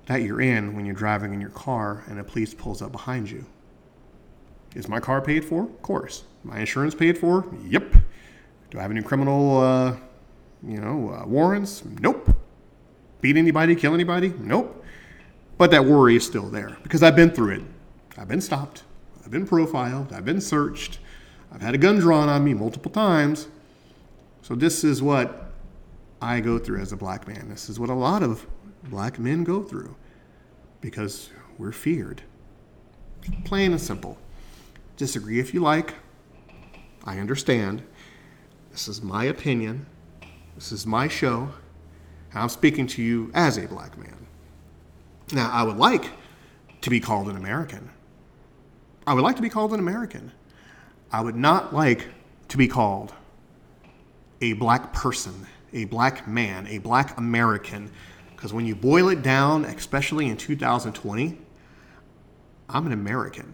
that 0.05 0.21
you're 0.21 0.41
in 0.41 0.75
when 0.75 0.85
you're 0.85 0.95
driving 0.95 1.33
in 1.33 1.41
your 1.41 1.49
car 1.49 2.03
and 2.07 2.19
a 2.19 2.23
police 2.23 2.53
pulls 2.53 2.81
up 2.81 2.91
behind 2.91 3.29
you. 3.29 3.45
Is 4.75 4.87
my 4.87 4.99
car 4.99 5.21
paid 5.21 5.45
for? 5.45 5.63
Of 5.63 5.81
course. 5.81 6.23
My 6.43 6.59
insurance 6.59 6.95
paid 6.95 7.17
for? 7.17 7.45
Yep. 7.67 7.93
Do 8.71 8.79
I 8.79 8.81
have 8.81 8.91
any 8.91 9.01
criminal, 9.01 9.61
uh, 9.61 9.95
you 10.65 10.79
know, 10.79 11.09
uh, 11.13 11.25
warrants? 11.25 11.83
Nope. 11.85 12.35
Beat 13.21 13.37
anybody? 13.37 13.75
Kill 13.75 13.93
anybody? 13.93 14.33
Nope. 14.39 14.82
But 15.57 15.71
that 15.71 15.85
worry 15.85 16.15
is 16.15 16.25
still 16.25 16.49
there 16.49 16.77
because 16.83 17.03
I've 17.03 17.15
been 17.15 17.29
through 17.31 17.55
it. 17.55 17.63
I've 18.17 18.27
been 18.27 18.41
stopped. 18.41 18.83
I've 19.23 19.31
been 19.31 19.47
profiled. 19.47 20.11
I've 20.11 20.25
been 20.25 20.41
searched. 20.41 20.99
I've 21.51 21.61
had 21.61 21.75
a 21.75 21.77
gun 21.77 21.99
drawn 21.99 22.29
on 22.29 22.43
me 22.43 22.53
multiple 22.53 22.91
times. 22.91 23.47
So 24.41 24.55
this 24.55 24.83
is 24.83 25.01
what 25.01 25.51
I 26.21 26.39
go 26.39 26.57
through 26.59 26.81
as 26.81 26.91
a 26.91 26.97
black 26.97 27.27
man. 27.27 27.49
This 27.49 27.69
is 27.69 27.79
what 27.79 27.89
a 27.89 27.93
lot 27.93 28.23
of 28.23 28.45
black 28.85 29.19
men 29.19 29.43
go 29.43 29.63
through 29.63 29.95
because 30.81 31.29
we're 31.57 31.71
feared. 31.71 32.23
Plain 33.45 33.71
and 33.71 33.81
simple. 33.81 34.17
Disagree 34.97 35.39
if 35.39 35.53
you 35.53 35.61
like. 35.61 35.95
I 37.05 37.19
understand. 37.19 37.83
This 38.71 38.87
is 38.87 39.01
my 39.01 39.25
opinion. 39.25 39.85
This 40.55 40.71
is 40.71 40.85
my 40.85 41.07
show. 41.07 41.49
I'm 42.33 42.49
speaking 42.49 42.87
to 42.87 43.01
you 43.01 43.31
as 43.33 43.57
a 43.57 43.67
black 43.67 43.97
man. 43.97 44.27
Now, 45.31 45.49
I 45.51 45.63
would 45.63 45.77
like 45.77 46.09
to 46.81 46.89
be 46.89 46.99
called 46.99 47.29
an 47.29 47.37
American. 47.37 47.89
I 49.07 49.13
would 49.13 49.23
like 49.23 49.35
to 49.37 49.41
be 49.41 49.49
called 49.49 49.73
an 49.73 49.79
American. 49.79 50.31
I 51.11 51.21
would 51.21 51.35
not 51.35 51.73
like 51.73 52.07
to 52.49 52.57
be 52.57 52.67
called 52.67 53.13
a 54.41 54.53
black 54.53 54.93
person, 54.93 55.47
a 55.71 55.85
black 55.85 56.27
man, 56.27 56.67
a 56.67 56.79
black 56.79 57.17
American, 57.17 57.91
because 58.31 58.53
when 58.53 58.65
you 58.65 58.75
boil 58.75 59.09
it 59.09 59.21
down, 59.21 59.65
especially 59.65 60.27
in 60.27 60.37
2020, 60.37 61.37
I'm 62.69 62.85
an 62.85 62.91
American 62.91 63.53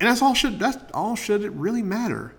and 0.00 0.08
that's 0.08 0.22
all 0.22 0.34
should 0.34 0.58
that's 0.58 0.78
all 0.92 1.14
should 1.14 1.44
it 1.44 1.52
really 1.52 1.82
matter 1.82 2.34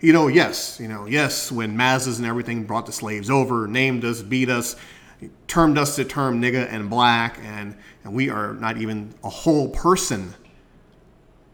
you 0.00 0.12
know 0.12 0.26
yes 0.26 0.80
you 0.80 0.88
know 0.88 1.06
yes 1.06 1.52
when 1.52 1.76
mazes 1.76 2.18
and 2.18 2.26
everything 2.26 2.64
brought 2.64 2.86
the 2.86 2.92
slaves 2.92 3.30
over 3.30 3.68
named 3.68 4.04
us 4.04 4.22
beat 4.22 4.48
us 4.48 4.74
termed 5.46 5.78
us 5.78 5.96
the 5.96 6.04
term 6.04 6.40
nigga 6.40 6.66
and 6.72 6.88
black 6.88 7.38
and 7.42 7.76
and 8.04 8.14
we 8.14 8.30
are 8.30 8.54
not 8.54 8.78
even 8.78 9.12
a 9.24 9.28
whole 9.28 9.68
person 9.68 10.34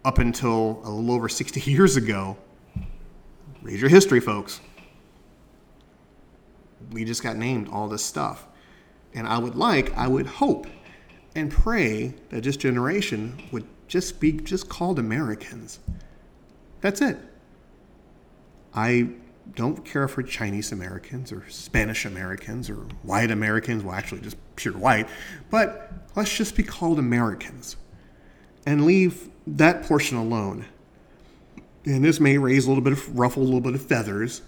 up 0.05 0.18
until 0.18 0.81
a 0.85 0.90
little 0.90 1.12
over 1.12 1.29
60 1.29 1.61
years 1.70 1.96
ago 1.96 2.37
read 3.62 3.81
your 3.81 3.90
history 3.90 4.20
folks 4.20 4.61
we 6.92 7.05
just 7.05 7.22
got 7.22 7.37
named 7.37 7.68
all 7.70 7.88
this 7.88 8.05
stuff 8.05 8.46
and 9.14 9.27
i 9.27 9.38
would 9.38 9.55
like 9.55 9.96
i 9.96 10.07
would 10.07 10.27
hope 10.27 10.66
and 11.35 11.50
pray 11.50 12.14
that 12.31 12.42
this 12.42 12.57
generation 12.57 13.42
would 13.50 13.64
just 13.88 14.20
be 14.20 14.33
just 14.33 14.68
called 14.68 14.98
Americans. 14.98 15.79
That's 16.81 17.00
it. 17.00 17.18
I 18.74 19.11
don't 19.54 19.85
care 19.85 20.09
for 20.09 20.22
Chinese 20.22 20.72
Americans 20.72 21.33
or 21.33 21.44
Spanish 21.48 22.04
Americans 22.04 22.70
or 22.70 22.76
white 23.02 23.30
Americans, 23.30 23.83
well, 23.83 23.94
actually, 23.94 24.20
just 24.20 24.37
pure 24.57 24.74
white, 24.74 25.09
but 25.50 25.92
let's 26.16 26.35
just 26.35 26.57
be 26.57 26.62
called 26.62 26.98
Americans 26.98 27.76
and 28.66 28.85
leave 28.85 29.28
that 29.46 29.83
portion 29.85 30.16
alone. 30.16 30.66
And 31.85 32.04
this 32.04 32.18
may 32.18 32.38
raise 32.38 32.64
a 32.64 32.68
little 32.68 32.83
bit 32.83 32.94
of 32.94 33.18
ruffle, 33.18 33.42
a 33.42 33.44
little 33.44 33.61
bit 33.61 33.74
of 33.74 33.83
feathers, 33.83 34.42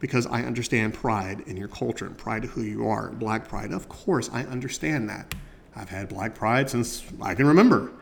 because 0.00 0.26
I 0.26 0.42
understand 0.42 0.94
pride 0.94 1.44
in 1.46 1.56
your 1.56 1.68
culture 1.68 2.06
and 2.06 2.18
pride 2.18 2.44
of 2.44 2.50
who 2.50 2.62
you 2.62 2.88
are, 2.88 3.10
black 3.10 3.48
pride. 3.48 3.72
Of 3.72 3.88
course, 3.88 4.28
I 4.32 4.42
understand 4.44 5.08
that. 5.08 5.34
I've 5.76 5.90
had 5.90 6.08
black 6.08 6.34
pride 6.34 6.68
since 6.68 7.04
I 7.22 7.34
can 7.34 7.46
remember 7.46 7.92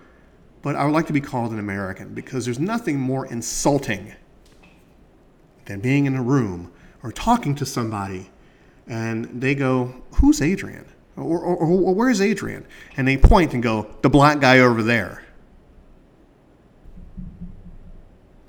but 0.63 0.77
I 0.77 0.85
would 0.85 0.93
like 0.93 1.07
to 1.07 1.13
be 1.13 1.21
called 1.21 1.53
an 1.53 1.59
American 1.59 2.15
because 2.15 2.45
there's 2.45 2.59
nothing 2.59 2.99
more 2.99 3.27
insulting 3.27 4.15
than 5.69 5.81
being 5.81 6.07
in 6.07 6.17
a 6.17 6.23
room 6.23 6.73
or 7.03 7.13
talking 7.13 7.55
to 7.55 7.65
somebody 7.65 8.29
and 8.89 9.41
they 9.41 9.55
go, 9.55 9.95
Who's 10.15 10.43
Adrian? 10.43 10.87
Or, 11.17 11.39
or, 11.41 11.57
or, 11.57 11.95
where's 11.95 12.21
Adrian? 12.21 12.67
And 12.97 13.07
they 13.07 13.17
point 13.17 13.53
and 13.53 13.63
go, 13.63 13.89
The 14.03 14.09
black 14.09 14.41
guy 14.41 14.61
over 14.61 14.83
there. 14.83 15.23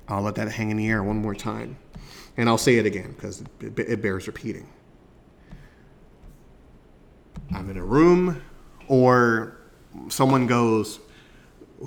I'll 0.07 0.21
let 0.21 0.35
that 0.35 0.51
hang 0.51 0.71
in 0.71 0.77
the 0.77 0.87
air 0.87 1.03
one 1.03 1.17
more 1.17 1.35
time. 1.35 1.77
And 2.37 2.47
I'll 2.47 2.57
say 2.57 2.77
it 2.77 2.85
again 2.85 3.11
because 3.11 3.43
it, 3.59 3.77
it 3.77 4.01
bears 4.01 4.25
repeating. 4.25 4.67
I'm 7.53 7.69
in 7.69 7.77
a 7.77 7.83
room, 7.83 8.41
or 8.87 9.57
someone 10.07 10.47
goes, 10.47 10.99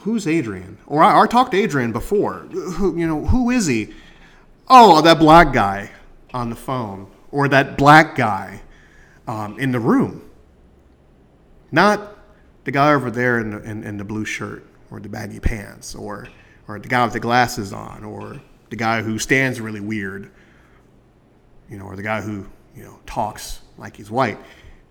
who's 0.01 0.27
Adrian? 0.27 0.79
Or 0.87 1.03
I, 1.03 1.23
I 1.23 1.27
talked 1.27 1.53
to 1.53 1.57
Adrian 1.57 1.92
before. 1.92 2.40
Who, 2.51 2.99
you 2.99 3.07
know, 3.07 3.25
who 3.27 3.51
is 3.51 3.66
he? 3.66 3.95
Oh, 4.68 5.03
that 5.03 5.18
black 5.18 5.53
guy 5.53 5.90
on 6.33 6.51
the 6.51 6.57
phone, 6.57 7.11
or 7.31 7.48
that 7.48 7.77
black 7.77 8.14
guy 8.14 8.62
um, 9.27 9.59
in 9.59 9.72
the 9.72 9.81
room. 9.81 10.29
Not 11.70 12.16
the 12.64 12.70
guy 12.70 12.92
over 12.92 13.11
there 13.11 13.38
in 13.40 13.51
the, 13.51 13.62
in, 13.62 13.85
in 13.85 13.96
the 13.96 14.05
blue 14.05 14.25
shirt 14.25 14.64
or 14.90 15.01
the 15.01 15.09
baggy 15.09 15.40
pants, 15.40 15.94
or 15.94 16.29
or 16.68 16.79
the 16.79 16.88
guy 16.88 17.05
with 17.05 17.12
the 17.12 17.20
glasses 17.20 17.72
on, 17.72 18.05
or 18.05 18.40
the 18.70 18.77
guy 18.77 19.03
who 19.03 19.18
stands 19.18 19.61
really 19.61 19.81
weird, 19.81 20.31
you 21.68 21.79
know, 21.79 21.85
or 21.85 21.96
the 21.96 22.03
guy 22.03 22.20
who 22.20 22.46
you 22.75 22.83
know 22.83 22.98
talks 23.07 23.61
like 23.79 23.96
he's 23.96 24.11
white. 24.11 24.38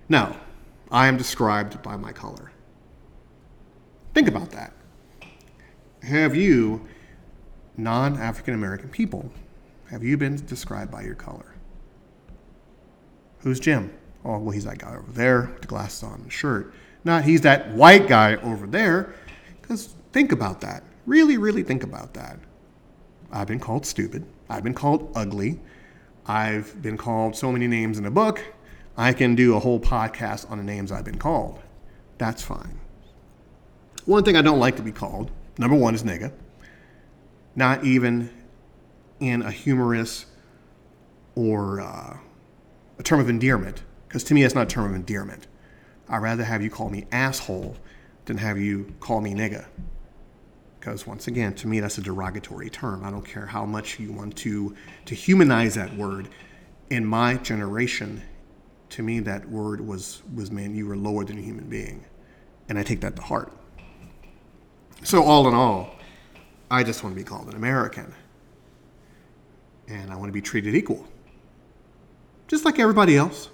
No, 0.09 0.35
I 0.91 1.07
am 1.07 1.17
described 1.17 1.81
by 1.81 1.95
my 1.95 2.11
color. 2.11 2.51
Think 4.13 4.27
about 4.27 4.51
that 4.51 4.73
have 6.03 6.35
you, 6.35 6.85
non 7.77 8.17
African 8.17 8.53
American 8.53 8.89
people, 8.89 9.31
have 9.91 10.03
you 10.03 10.17
been 10.17 10.43
described 10.45 10.91
by 10.91 11.03
your 11.03 11.15
color? 11.15 11.53
Who's 13.39 13.59
Jim? 13.59 13.93
Oh, 14.23 14.37
well, 14.37 14.51
he's 14.51 14.65
that 14.65 14.77
guy 14.77 14.95
over 14.95 15.11
there 15.11 15.49
with 15.53 15.61
the 15.61 15.67
glasses 15.67 16.03
on 16.03 16.21
and 16.21 16.31
shirt. 16.31 16.73
Not 17.03 17.23
he's 17.23 17.41
that 17.41 17.71
white 17.71 18.07
guy 18.07 18.35
over 18.37 18.65
there. 18.65 19.13
Because 19.61 19.95
think 20.11 20.31
about 20.31 20.61
that. 20.61 20.83
Really, 21.05 21.37
really 21.37 21.63
think 21.63 21.83
about 21.83 22.13
that. 22.13 22.39
I've 23.31 23.47
been 23.47 23.59
called 23.59 23.85
stupid. 23.85 24.25
I've 24.49 24.63
been 24.63 24.73
called 24.73 25.11
ugly. 25.15 25.59
I've 26.25 26.81
been 26.81 26.97
called 26.97 27.35
so 27.35 27.51
many 27.51 27.67
names 27.67 27.97
in 27.97 28.05
a 28.05 28.11
book. 28.11 28.43
I 28.97 29.13
can 29.13 29.35
do 29.35 29.55
a 29.55 29.59
whole 29.59 29.79
podcast 29.79 30.49
on 30.51 30.57
the 30.57 30.63
names 30.63 30.91
I've 30.91 31.05
been 31.05 31.17
called. 31.17 31.59
That's 32.17 32.41
fine. 32.41 32.79
One 34.05 34.23
thing 34.23 34.35
I 34.35 34.41
don't 34.41 34.59
like 34.59 34.75
to 34.77 34.83
be 34.83 34.91
called 34.91 35.31
Number 35.57 35.75
one 35.75 35.93
is 35.93 36.03
nigga. 36.03 36.31
Not 37.55 37.83
even 37.83 38.29
in 39.21 39.41
a 39.43 39.51
humorous 39.51 40.25
or 41.35 41.79
uh, 41.79 42.17
a 42.99 43.03
term 43.03 43.21
of 43.21 43.29
endearment, 43.29 43.83
because 44.07 44.23
to 44.25 44.33
me 44.33 44.41
that's 44.41 44.55
not 44.55 44.63
a 44.63 44.69
term 44.69 44.89
of 44.89 44.95
endearment. 44.95 45.47
I'd 46.09 46.17
rather 46.17 46.43
have 46.43 46.61
you 46.61 46.69
call 46.69 46.89
me 46.89 47.05
asshole 47.13 47.77
than 48.25 48.37
have 48.37 48.57
you 48.57 48.93
call 48.99 49.21
me 49.21 49.33
nigga. 49.33 49.65
Because 50.79 51.05
once 51.05 51.27
again, 51.27 51.53
to 51.55 51.67
me, 51.67 51.79
that's 51.79 51.99
a 51.99 52.01
derogatory 52.01 52.69
term. 52.69 53.05
I 53.05 53.11
don't 53.11 53.25
care 53.25 53.45
how 53.45 53.65
much 53.65 53.99
you 53.99 54.11
want 54.11 54.35
to, 54.37 54.75
to 55.05 55.15
humanize 55.15 55.75
that 55.75 55.95
word. 55.95 56.27
In 56.89 57.05
my 57.05 57.35
generation, 57.35 58.21
to 58.89 59.03
me, 59.03 59.19
that 59.19 59.47
word 59.47 59.79
was, 59.79 60.23
was 60.33 60.49
meant 60.49 60.75
you 60.75 60.87
were 60.87 60.97
lower 60.97 61.23
than 61.23 61.37
a 61.37 61.41
human 61.41 61.69
being. 61.69 62.03
And 62.67 62.79
I 62.79 62.83
take 62.83 62.99
that 63.01 63.15
to 63.15 63.21
heart. 63.21 63.53
So, 65.03 65.23
all 65.23 65.47
in 65.47 65.53
all, 65.53 65.95
I 66.69 66.83
just 66.83 67.03
want 67.03 67.15
to 67.15 67.19
be 67.21 67.23
called 67.23 67.47
an 67.47 67.55
American. 67.55 68.13
And 69.91 70.09
I 70.09 70.15
want 70.15 70.29
to 70.29 70.33
be 70.33 70.41
treated 70.41 70.73
equal, 70.73 71.05
just 72.47 72.63
like 72.63 72.79
everybody 72.79 73.17
else. 73.17 73.49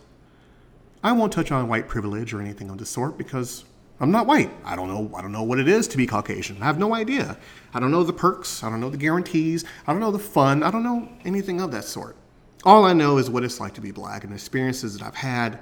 I 1.03 1.11
won't 1.11 1.33
touch 1.33 1.51
on 1.51 1.67
white 1.67 1.87
privilege 1.87 2.31
or 2.31 2.41
anything 2.41 2.69
of 2.69 2.77
the 2.77 2.85
sort 2.85 3.17
because 3.17 3.65
I'm 3.99 4.11
not 4.11 4.27
white. 4.27 4.51
I 4.63 4.75
don't 4.75 4.87
know. 4.87 5.15
I 5.15 5.21
don't 5.21 5.31
know 5.31 5.41
what 5.41 5.59
it 5.59 5.67
is 5.67 5.87
to 5.89 5.97
be 5.97 6.05
Caucasian. 6.05 6.61
I 6.61 6.65
have 6.65 6.77
no 6.77 6.93
idea. 6.93 7.37
I 7.73 7.79
don't 7.79 7.91
know 7.91 8.03
the 8.03 8.13
perks. 8.13 8.63
I 8.63 8.69
don't 8.69 8.79
know 8.79 8.91
the 8.91 8.97
guarantees. 8.97 9.65
I 9.87 9.93
don't 9.93 9.99
know 9.99 10.11
the 10.11 10.19
fun. 10.19 10.61
I 10.61 10.69
don't 10.69 10.83
know 10.83 11.09
anything 11.25 11.59
of 11.59 11.71
that 11.71 11.85
sort. 11.85 12.15
All 12.63 12.85
I 12.85 12.93
know 12.93 13.17
is 13.17 13.29
what 13.29 13.43
it's 13.43 13.59
like 13.59 13.73
to 13.75 13.81
be 13.81 13.91
black 13.91 14.23
and 14.23 14.31
the 14.31 14.35
experiences 14.35 14.97
that 14.97 15.05
I've 15.05 15.15
had, 15.15 15.59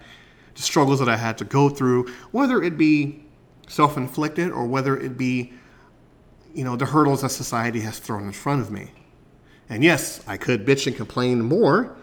the 0.55 0.61
struggles 0.61 0.99
that 0.99 1.09
I 1.09 1.15
had 1.15 1.37
to 1.37 1.45
go 1.45 1.69
through, 1.69 2.11
whether 2.31 2.61
it 2.61 2.77
be 2.77 3.23
self-inflicted 3.67 4.51
or 4.51 4.65
whether 4.65 4.97
it 4.97 5.17
be, 5.17 5.53
you 6.53 6.63
know, 6.63 6.75
the 6.75 6.85
hurdles 6.85 7.21
that 7.21 7.29
society 7.29 7.81
has 7.81 7.99
thrown 7.99 8.23
in 8.23 8.31
front 8.31 8.61
of 8.61 8.71
me. 8.71 8.91
And 9.69 9.83
yes, 9.83 10.23
I 10.27 10.37
could 10.37 10.65
bitch 10.65 10.87
and 10.87 10.95
complain 10.95 11.41
more, 11.41 11.95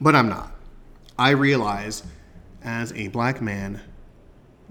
but 0.00 0.14
I'm 0.14 0.28
not. 0.28 0.52
I 1.18 1.30
realize 1.30 2.02
as 2.62 2.92
a 2.92 3.08
black 3.08 3.40
man 3.40 3.80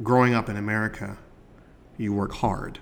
growing 0.03 0.33
up 0.33 0.49
in 0.49 0.57
America, 0.57 1.17
you 1.97 2.13
work 2.13 2.33
hard. 2.33 2.79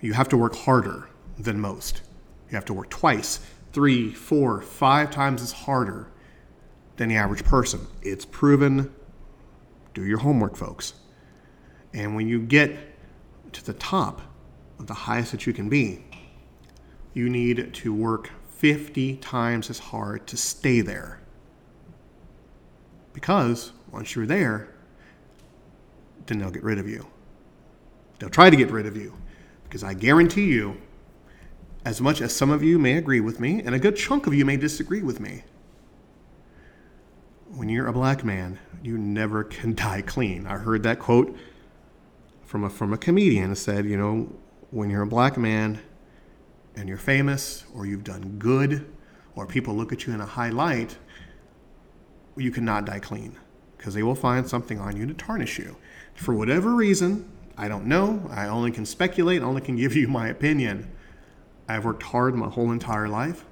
You 0.00 0.12
have 0.14 0.28
to 0.30 0.36
work 0.36 0.54
harder 0.54 1.08
than 1.38 1.60
most. 1.60 2.02
You 2.50 2.56
have 2.56 2.64
to 2.66 2.74
work 2.74 2.90
twice, 2.90 3.40
three, 3.72 4.10
four, 4.12 4.60
five 4.60 5.10
times 5.10 5.42
as 5.42 5.52
harder 5.52 6.10
than 6.96 7.08
the 7.08 7.16
average 7.16 7.44
person. 7.44 7.86
It's 8.02 8.24
proven. 8.24 8.92
Do 9.94 10.04
your 10.04 10.18
homework, 10.18 10.56
folks. 10.56 10.94
And 11.92 12.14
when 12.14 12.28
you 12.28 12.40
get 12.40 12.76
to 13.52 13.64
the 13.64 13.72
top 13.74 14.20
of 14.78 14.86
the 14.86 14.94
highest 14.94 15.32
that 15.32 15.46
you 15.46 15.52
can 15.52 15.68
be, 15.68 16.04
you 17.14 17.28
need 17.28 17.74
to 17.74 17.94
work 17.94 18.30
50 18.48 19.16
times 19.16 19.70
as 19.70 19.78
hard 19.78 20.26
to 20.28 20.36
stay 20.36 20.80
there. 20.80 21.20
Because 23.12 23.72
once 23.90 24.14
you're 24.14 24.26
there, 24.26 24.68
then 26.26 26.38
they'll 26.38 26.50
get 26.50 26.62
rid 26.62 26.78
of 26.78 26.88
you. 26.88 27.06
They'll 28.18 28.30
try 28.30 28.50
to 28.50 28.56
get 28.56 28.70
rid 28.70 28.86
of 28.86 28.96
you. 28.96 29.14
Because 29.64 29.82
I 29.82 29.94
guarantee 29.94 30.46
you, 30.46 30.76
as 31.84 32.00
much 32.00 32.20
as 32.20 32.34
some 32.34 32.50
of 32.50 32.62
you 32.62 32.78
may 32.78 32.96
agree 32.96 33.20
with 33.20 33.40
me, 33.40 33.62
and 33.62 33.74
a 33.74 33.78
good 33.78 33.96
chunk 33.96 34.26
of 34.26 34.34
you 34.34 34.44
may 34.44 34.56
disagree 34.56 35.02
with 35.02 35.20
me, 35.20 35.42
when 37.48 37.68
you're 37.68 37.86
a 37.86 37.92
black 37.92 38.24
man, 38.24 38.58
you 38.82 38.96
never 38.98 39.42
can 39.44 39.74
die 39.86 40.02
clean. 40.02 40.46
I 40.46 40.58
heard 40.58 40.82
that 40.82 40.98
quote 40.98 41.36
from 42.44 42.64
a, 42.64 42.70
from 42.70 42.92
a 42.92 42.98
comedian 42.98 43.50
that 43.50 43.56
said, 43.56 43.86
you 43.86 43.96
know, 43.96 44.32
when 44.70 44.90
you're 44.90 45.02
a 45.02 45.06
black 45.06 45.36
man 45.36 45.80
and 46.76 46.88
you're 46.88 46.98
famous 46.98 47.64
or 47.74 47.86
you've 47.86 48.04
done 48.04 48.36
good 48.38 48.90
or 49.34 49.46
people 49.46 49.74
look 49.74 49.92
at 49.92 50.06
you 50.06 50.12
in 50.12 50.20
a 50.20 50.26
high 50.26 50.50
light, 50.50 50.96
you 52.36 52.50
cannot 52.50 52.84
die 52.84 52.98
clean 52.98 53.36
because 53.76 53.94
they 53.94 54.02
will 54.02 54.14
find 54.14 54.46
something 54.46 54.78
on 54.78 54.96
you 54.96 55.06
to 55.06 55.14
tarnish 55.14 55.58
you. 55.58 55.76
For 56.14 56.34
whatever 56.34 56.74
reason, 56.74 57.30
I 57.56 57.68
don't 57.68 57.86
know. 57.86 58.28
I 58.30 58.46
only 58.46 58.70
can 58.70 58.84
speculate, 58.84 59.42
I 59.42 59.44
only 59.44 59.62
can 59.62 59.76
give 59.84 59.94
you 59.94 60.08
my 60.08 60.28
opinion. 60.28 60.90
I've 61.68 61.84
worked 61.84 62.02
hard 62.02 62.34
my 62.34 62.48
whole 62.48 62.72
entire 62.72 63.08
life. 63.08 63.44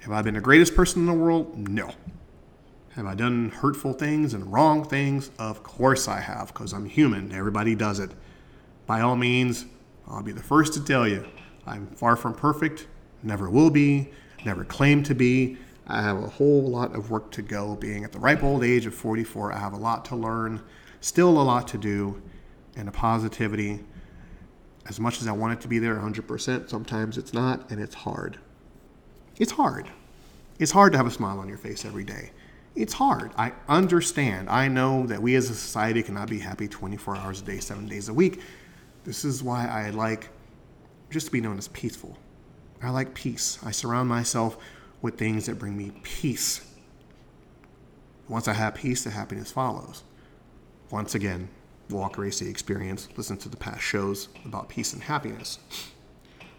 Have 0.00 0.12
I 0.12 0.22
been 0.22 0.34
the 0.34 0.40
greatest 0.40 0.74
person 0.74 1.02
in 1.02 1.06
the 1.06 1.12
world? 1.12 1.68
No. 1.68 1.92
Have 2.94 3.06
I 3.06 3.14
done 3.14 3.50
hurtful 3.50 3.92
things 3.92 4.34
and 4.34 4.52
wrong 4.52 4.84
things? 4.84 5.30
Of 5.38 5.62
course 5.62 6.08
I 6.08 6.20
have, 6.20 6.48
because 6.48 6.72
I'm 6.72 6.86
human. 6.86 7.32
Everybody 7.32 7.74
does 7.74 7.98
it. 7.98 8.10
By 8.86 9.00
all 9.00 9.16
means, 9.16 9.64
I'll 10.06 10.22
be 10.22 10.32
the 10.32 10.42
first 10.42 10.74
to 10.74 10.84
tell 10.84 11.08
you 11.08 11.26
I'm 11.66 11.86
far 11.88 12.16
from 12.16 12.34
perfect, 12.34 12.86
never 13.22 13.48
will 13.48 13.70
be, 13.70 14.10
never 14.44 14.64
claim 14.64 15.02
to 15.04 15.14
be. 15.14 15.56
I 15.86 16.02
have 16.02 16.22
a 16.22 16.28
whole 16.28 16.62
lot 16.62 16.94
of 16.94 17.10
work 17.10 17.30
to 17.32 17.42
go. 17.42 17.76
Being 17.76 18.04
at 18.04 18.12
the 18.12 18.18
ripe 18.18 18.42
old 18.42 18.64
age 18.64 18.86
of 18.86 18.94
44, 18.94 19.52
I 19.52 19.58
have 19.58 19.72
a 19.72 19.76
lot 19.76 20.04
to 20.06 20.16
learn, 20.16 20.62
still 21.00 21.40
a 21.40 21.42
lot 21.42 21.68
to 21.68 21.78
do, 21.78 22.22
and 22.76 22.88
a 22.88 22.92
positivity. 22.92 23.80
As 24.86 24.98
much 24.98 25.20
as 25.20 25.28
I 25.28 25.32
want 25.32 25.54
it 25.54 25.60
to 25.62 25.68
be 25.68 25.78
there 25.78 25.96
100%, 25.96 26.68
sometimes 26.68 27.18
it's 27.18 27.32
not, 27.32 27.70
and 27.70 27.80
it's 27.80 27.94
hard. 27.94 28.38
It's 29.38 29.52
hard. 29.52 29.88
It's 30.58 30.72
hard 30.72 30.92
to 30.92 30.98
have 30.98 31.06
a 31.06 31.10
smile 31.10 31.38
on 31.38 31.48
your 31.48 31.58
face 31.58 31.84
every 31.84 32.04
day. 32.04 32.30
It's 32.74 32.94
hard. 32.94 33.32
I 33.36 33.52
understand. 33.68 34.48
I 34.48 34.68
know 34.68 35.06
that 35.06 35.20
we 35.20 35.34
as 35.34 35.50
a 35.50 35.54
society 35.54 36.02
cannot 36.02 36.28
be 36.28 36.38
happy 36.38 36.68
24 36.68 37.16
hours 37.16 37.40
a 37.40 37.44
day, 37.44 37.58
seven 37.58 37.86
days 37.86 38.08
a 38.08 38.14
week. 38.14 38.40
This 39.04 39.24
is 39.24 39.42
why 39.42 39.66
I 39.66 39.90
like 39.90 40.30
just 41.12 41.26
to 41.26 41.32
be 41.32 41.40
known 41.40 41.58
as 41.58 41.68
peaceful. 41.68 42.16
I 42.82 42.90
like 42.90 43.14
peace. 43.14 43.58
I 43.64 43.70
surround 43.70 44.08
myself 44.08 44.56
with 45.00 45.18
things 45.18 45.46
that 45.46 45.58
bring 45.58 45.76
me 45.76 45.92
peace. 46.02 46.66
Once 48.28 48.48
I 48.48 48.54
have 48.54 48.74
peace, 48.74 49.04
the 49.04 49.10
happiness 49.10 49.52
follows. 49.52 50.02
Once 50.90 51.14
again, 51.14 51.48
Walker 51.90 52.24
AC 52.24 52.48
experience, 52.48 53.08
listen 53.16 53.36
to 53.38 53.48
the 53.48 53.56
past 53.56 53.82
shows 53.82 54.28
about 54.44 54.68
peace 54.68 54.92
and 54.92 55.02
happiness. 55.02 55.58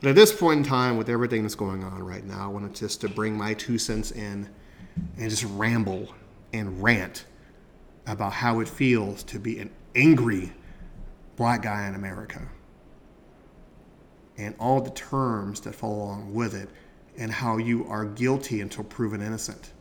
But 0.01 0.09
at 0.09 0.15
this 0.15 0.33
point 0.37 0.59
in 0.59 0.63
time, 0.65 0.97
with 0.97 1.09
everything 1.09 1.43
that's 1.43 1.55
going 1.55 1.83
on 1.83 2.03
right 2.03 2.23
now, 2.23 2.45
I 2.45 2.47
wanted 2.47 2.75
just 2.75 3.01
to 3.01 3.09
bring 3.09 3.37
my 3.37 3.53
two 3.53 3.77
cents 3.77 4.11
in 4.11 4.49
and 5.17 5.29
just 5.29 5.45
ramble 5.45 6.13
and 6.51 6.83
rant 6.83 7.25
about 8.05 8.33
how 8.33 8.59
it 8.59 8.67
feels 8.67 9.23
to 9.23 9.39
be 9.39 9.59
an 9.59 9.71
angry 9.95 10.51
black 11.35 11.61
guy 11.61 11.87
in 11.87 11.95
America 11.95 12.41
and 14.37 14.55
all 14.59 14.81
the 14.81 14.91
terms 14.91 15.59
that 15.61 15.75
fall 15.75 16.03
along 16.03 16.33
with 16.33 16.53
it 16.55 16.69
and 17.17 17.31
how 17.31 17.57
you 17.57 17.85
are 17.87 18.05
guilty 18.05 18.61
until 18.61 18.83
proven 18.83 19.21
innocent. 19.21 19.71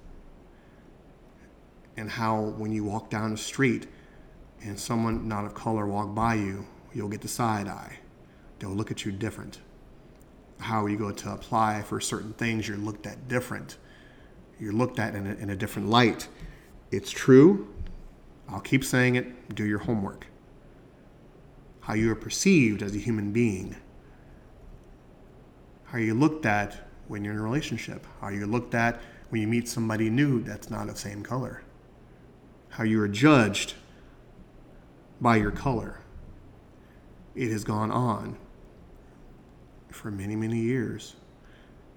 And 1.96 2.10
how 2.10 2.40
when 2.40 2.72
you 2.72 2.84
walk 2.84 3.10
down 3.10 3.30
the 3.32 3.38
street 3.38 3.86
and 4.62 4.78
someone 4.78 5.28
not 5.28 5.44
of 5.44 5.54
color 5.54 5.86
walk 5.86 6.14
by 6.14 6.34
you, 6.34 6.66
you'll 6.92 7.08
get 7.08 7.20
the 7.20 7.28
side 7.28 7.68
eye. 7.68 7.98
They'll 8.58 8.70
look 8.70 8.90
at 8.90 9.04
you 9.04 9.12
different. 9.12 9.60
How 10.58 10.86
you 10.86 10.96
go 10.96 11.10
to 11.10 11.32
apply 11.32 11.82
for 11.82 12.00
certain 12.00 12.32
things, 12.34 12.68
you're 12.68 12.76
looked 12.76 13.06
at 13.06 13.28
different. 13.28 13.78
You're 14.60 14.72
looked 14.72 14.98
at 14.98 15.14
in 15.14 15.26
a, 15.26 15.34
in 15.34 15.50
a 15.50 15.56
different 15.56 15.88
light. 15.88 16.28
It's 16.90 17.10
true. 17.10 17.68
I'll 18.48 18.60
keep 18.60 18.84
saying 18.84 19.16
it. 19.16 19.54
Do 19.54 19.64
your 19.64 19.80
homework. 19.80 20.26
How 21.80 21.94
you 21.94 22.12
are 22.12 22.16
perceived 22.16 22.82
as 22.82 22.94
a 22.94 22.98
human 22.98 23.32
being. 23.32 23.76
How 25.92 25.98
you 25.98 26.14
looked 26.14 26.46
at 26.46 26.88
when 27.06 27.22
you're 27.22 27.34
in 27.34 27.38
a 27.38 27.42
relationship? 27.42 28.06
How 28.22 28.28
you're 28.28 28.46
looked 28.46 28.74
at 28.74 28.98
when 29.28 29.42
you 29.42 29.46
meet 29.46 29.68
somebody 29.68 30.08
new 30.08 30.42
that's 30.42 30.70
not 30.70 30.88
of 30.88 30.96
same 30.96 31.22
color? 31.22 31.60
How 32.70 32.84
you 32.84 32.98
are 33.02 33.08
judged 33.08 33.74
by 35.20 35.36
your 35.36 35.50
color? 35.50 35.98
It 37.34 37.50
has 37.50 37.62
gone 37.62 37.90
on 37.90 38.38
for 39.90 40.10
many, 40.10 40.34
many 40.34 40.60
years. 40.60 41.14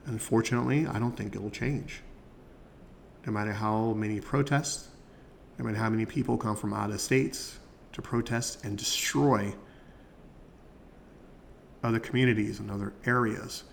Unfortunately, 0.07 0.85
I 0.85 0.99
don't 0.99 1.15
think 1.15 1.33
it 1.33 1.41
will 1.41 1.49
change. 1.49 2.01
No 3.25 3.31
matter 3.31 3.53
how 3.53 3.93
many 3.93 4.19
protests, 4.19 4.89
no 5.57 5.63
matter 5.63 5.77
how 5.77 5.89
many 5.89 6.05
people 6.05 6.37
come 6.37 6.57
from 6.57 6.73
out 6.73 6.91
of 6.91 6.99
states 6.99 7.59
to 7.93 8.01
protest 8.01 8.65
and 8.65 8.77
destroy 8.77 9.55
other 11.81 11.99
communities 11.99 12.59
and 12.59 12.69
other 12.69 12.91
areas 13.05 13.63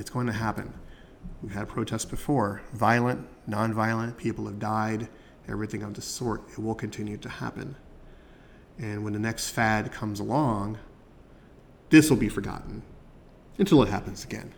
it's 0.00 0.10
going 0.10 0.26
to 0.26 0.32
happen. 0.32 0.72
We've 1.42 1.52
had 1.52 1.68
protests 1.68 2.06
before, 2.06 2.62
violent, 2.72 3.28
nonviolent, 3.48 4.16
people 4.16 4.46
have 4.46 4.58
died, 4.58 5.08
everything 5.46 5.82
of 5.82 5.92
the 5.92 6.00
sort. 6.00 6.42
It 6.50 6.58
will 6.58 6.74
continue 6.74 7.18
to 7.18 7.28
happen. 7.28 7.76
And 8.78 9.04
when 9.04 9.12
the 9.12 9.18
next 9.18 9.50
fad 9.50 9.92
comes 9.92 10.18
along, 10.18 10.78
this 11.90 12.08
will 12.08 12.16
be 12.16 12.30
forgotten 12.30 12.82
until 13.58 13.82
it 13.82 13.90
happens 13.90 14.24
again. 14.24 14.54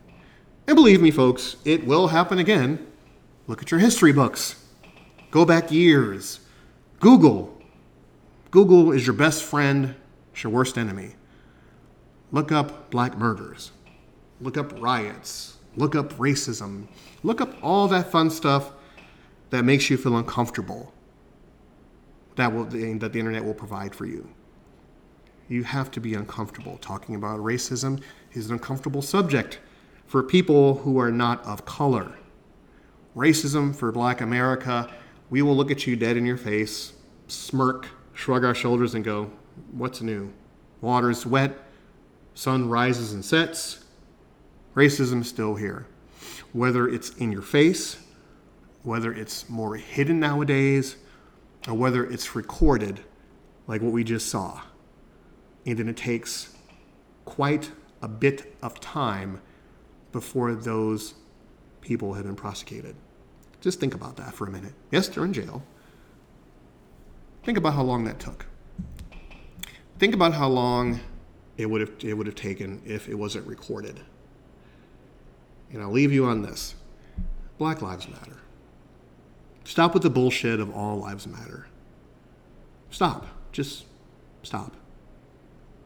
And 0.69 0.77
believe 0.77 1.03
me, 1.03 1.11
folks, 1.11 1.57
it 1.65 1.85
will 1.85 2.09
happen 2.09 2.39
again. 2.39 2.87
Look 3.49 3.63
at 3.63 3.73
your 3.73 3.81
history 3.81 4.13
books. 4.13 4.65
Go 5.33 5.45
back 5.45 5.73
years. 5.73 6.39
Google. 7.01 7.61
Google 8.53 8.93
is 8.93 9.07
your 9.09 9.17
best 9.17 9.43
friend, 9.43 9.97
it's 10.33 10.45
your 10.45 10.53
worst 10.53 10.79
enemy. 10.79 11.17
Look 12.31 12.53
up 12.53 12.91
black 12.91 13.19
murders 13.19 13.73
look 14.43 14.57
up 14.59 14.81
riots, 14.83 15.57
look 15.77 15.95
up 15.95 16.13
racism, 16.15 16.89
look 17.23 17.41
up 17.41 17.55
all 17.63 17.89
that 17.89 18.11
fun 18.11 18.29
stuff 18.31 18.73
that 19.51 19.65
makes 19.65 19.89
you 19.91 19.97
feel 19.97 20.17
uncomfortable. 20.17 20.93
that 22.37 22.53
will 22.53 22.65
that 22.65 23.13
the 23.13 23.19
internet 23.19 23.45
will 23.45 23.55
provide 23.55 23.95
for 23.95 24.07
you. 24.07 24.29
You 25.49 25.65
have 25.65 25.91
to 25.93 26.01
be 26.01 26.15
uncomfortable. 26.15 26.79
Talking 26.79 27.15
about 27.15 27.41
racism 27.41 28.03
is 28.33 28.47
an 28.47 28.55
uncomfortable 28.55 29.03
subject 29.03 29.61
for 30.07 30.23
people 30.23 30.77
who 30.77 30.99
are 30.99 31.11
not 31.11 31.45
of 31.45 31.65
color. 31.67 32.13
Racism 33.15 33.77
for 33.77 33.93
black 33.93 34.23
America, 34.23 34.91
we 35.29 35.43
will 35.43 35.55
look 35.55 35.71
at 35.71 35.87
you 35.87 35.95
dead 35.97 36.17
in 36.17 36.25
your 36.25 36.39
face, 36.39 36.95
smirk, 37.29 37.89
shrug 38.15 38.45
our 38.45 38.55
shoulders, 38.55 38.95
and 38.95 39.05
go, 39.05 39.31
What's 39.73 40.01
new? 40.01 40.33
Water's 40.81 41.27
wet, 41.27 41.59
sun 42.35 42.69
rises 42.71 43.13
and 43.13 43.25
sets. 43.25 43.82
Racism 44.75 45.21
is 45.21 45.29
still 45.29 45.55
here. 45.55 45.87
Whether 46.53 46.89
it's 46.89 47.11
in 47.11 47.33
your 47.33 47.43
face, 47.43 47.99
whether 48.83 49.13
it's 49.13 49.49
more 49.49 49.77
hidden 49.77 50.21
nowadays, 50.21 50.97
or 51.69 51.75
whether 51.75 52.05
it's 52.05 52.35
recorded, 52.35 53.01
like 53.67 53.83
what 53.83 53.93
we 53.93 54.05
just 54.05 54.29
saw. 54.29 54.63
And 55.67 55.79
then 55.79 55.89
it 55.89 55.97
takes 55.97 56.55
quite 57.25 57.71
a 58.01 58.09
bit 58.09 58.55
of 58.63 58.81
time 58.81 59.41
before 60.11 60.55
those 60.55 61.15
people 61.81 62.15
have 62.15 62.25
been 62.25 62.37
prosecuted. 62.37 62.97
Just 63.61 63.79
think 63.79 63.95
about 63.95 64.17
that 64.17 64.35
for 64.35 64.47
a 64.47 64.51
minute. 64.51 64.73
Yes, 64.91 65.09
they're 65.09 65.25
in 65.25 65.33
jail. 65.33 65.63
Think 67.45 67.59
about 67.59 67.75
how 67.75 67.83
long 67.83 68.05
that 68.05 68.19
took. 68.19 68.47
Think 69.99 70.15
about 70.15 70.35
how 70.35 70.49
long 70.49 71.01
it 71.57 71.67
would 71.67 71.81
have 71.81 71.93
it 72.03 72.15
would 72.15 72.27
have 72.27 72.35
taken 72.35 72.83
if 72.85 73.09
it 73.09 73.15
wasn't 73.15 73.47
recorded. 73.47 74.01
And 75.73 75.83
I'll 75.83 75.91
leave 75.91 76.13
you 76.13 76.27
on 76.27 76.43
this. 76.43 76.75
Black 77.59 77.83
Lives 77.83 78.09
Matter. 78.09 78.37
Stop 79.65 79.95
with 79.95 80.03
the 80.03 80.11
bullshit 80.11 80.61
of 80.61 80.75
all 80.75 80.99
lives 80.99 81.27
matter. 81.27 81.67
Stop. 82.91 83.27
Just 83.53 83.85
stop. 84.43 84.75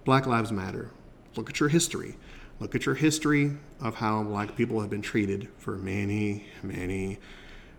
Black 0.05 0.27
Lives 0.27 0.51
Matter. 0.51 0.91
Look 1.37 1.51
at 1.51 1.61
your 1.61 1.69
history. 1.69 2.17
Look 2.59 2.75
at 2.75 2.87
your 2.87 2.95
history 2.95 3.53
of 3.81 3.97
how 3.97 4.23
black 4.23 4.57
people 4.57 4.81
have 4.81 4.89
been 4.89 5.03
treated 5.03 5.49
for 5.59 5.77
many, 5.77 6.47
many, 6.63 7.19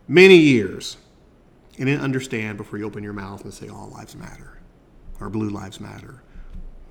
many 0.07 0.37
years. 0.37 0.97
And 1.79 1.87
then 1.87 1.99
understand 1.99 2.57
before 2.57 2.77
you 2.77 2.85
open 2.85 3.03
your 3.03 3.13
mouth 3.13 3.43
and 3.43 3.53
say 3.53 3.69
all 3.69 3.89
lives 3.89 4.15
matter, 4.15 4.59
or 5.19 5.29
blue 5.29 5.49
lives 5.49 5.79
matter, 5.79 6.21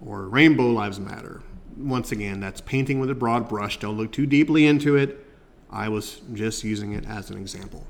or 0.05 0.29
rainbow 0.29 0.71
lives 0.71 0.99
matter. 0.99 1.43
Once 1.77 2.13
again, 2.13 2.41
that's 2.41 2.61
painting 2.61 3.01
with 3.01 3.11
a 3.11 3.15
broad 3.15 3.49
brush. 3.49 3.79
Don't 3.79 3.97
look 3.97 4.13
too 4.13 4.27
deeply 4.27 4.67
into 4.67 4.97
it. 4.97 5.25
I 5.71 5.89
was 5.89 6.21
just 6.33 6.65
using 6.65 6.93
it 6.93 7.05
as 7.07 7.31
an 7.31 7.39
example. 7.39 7.87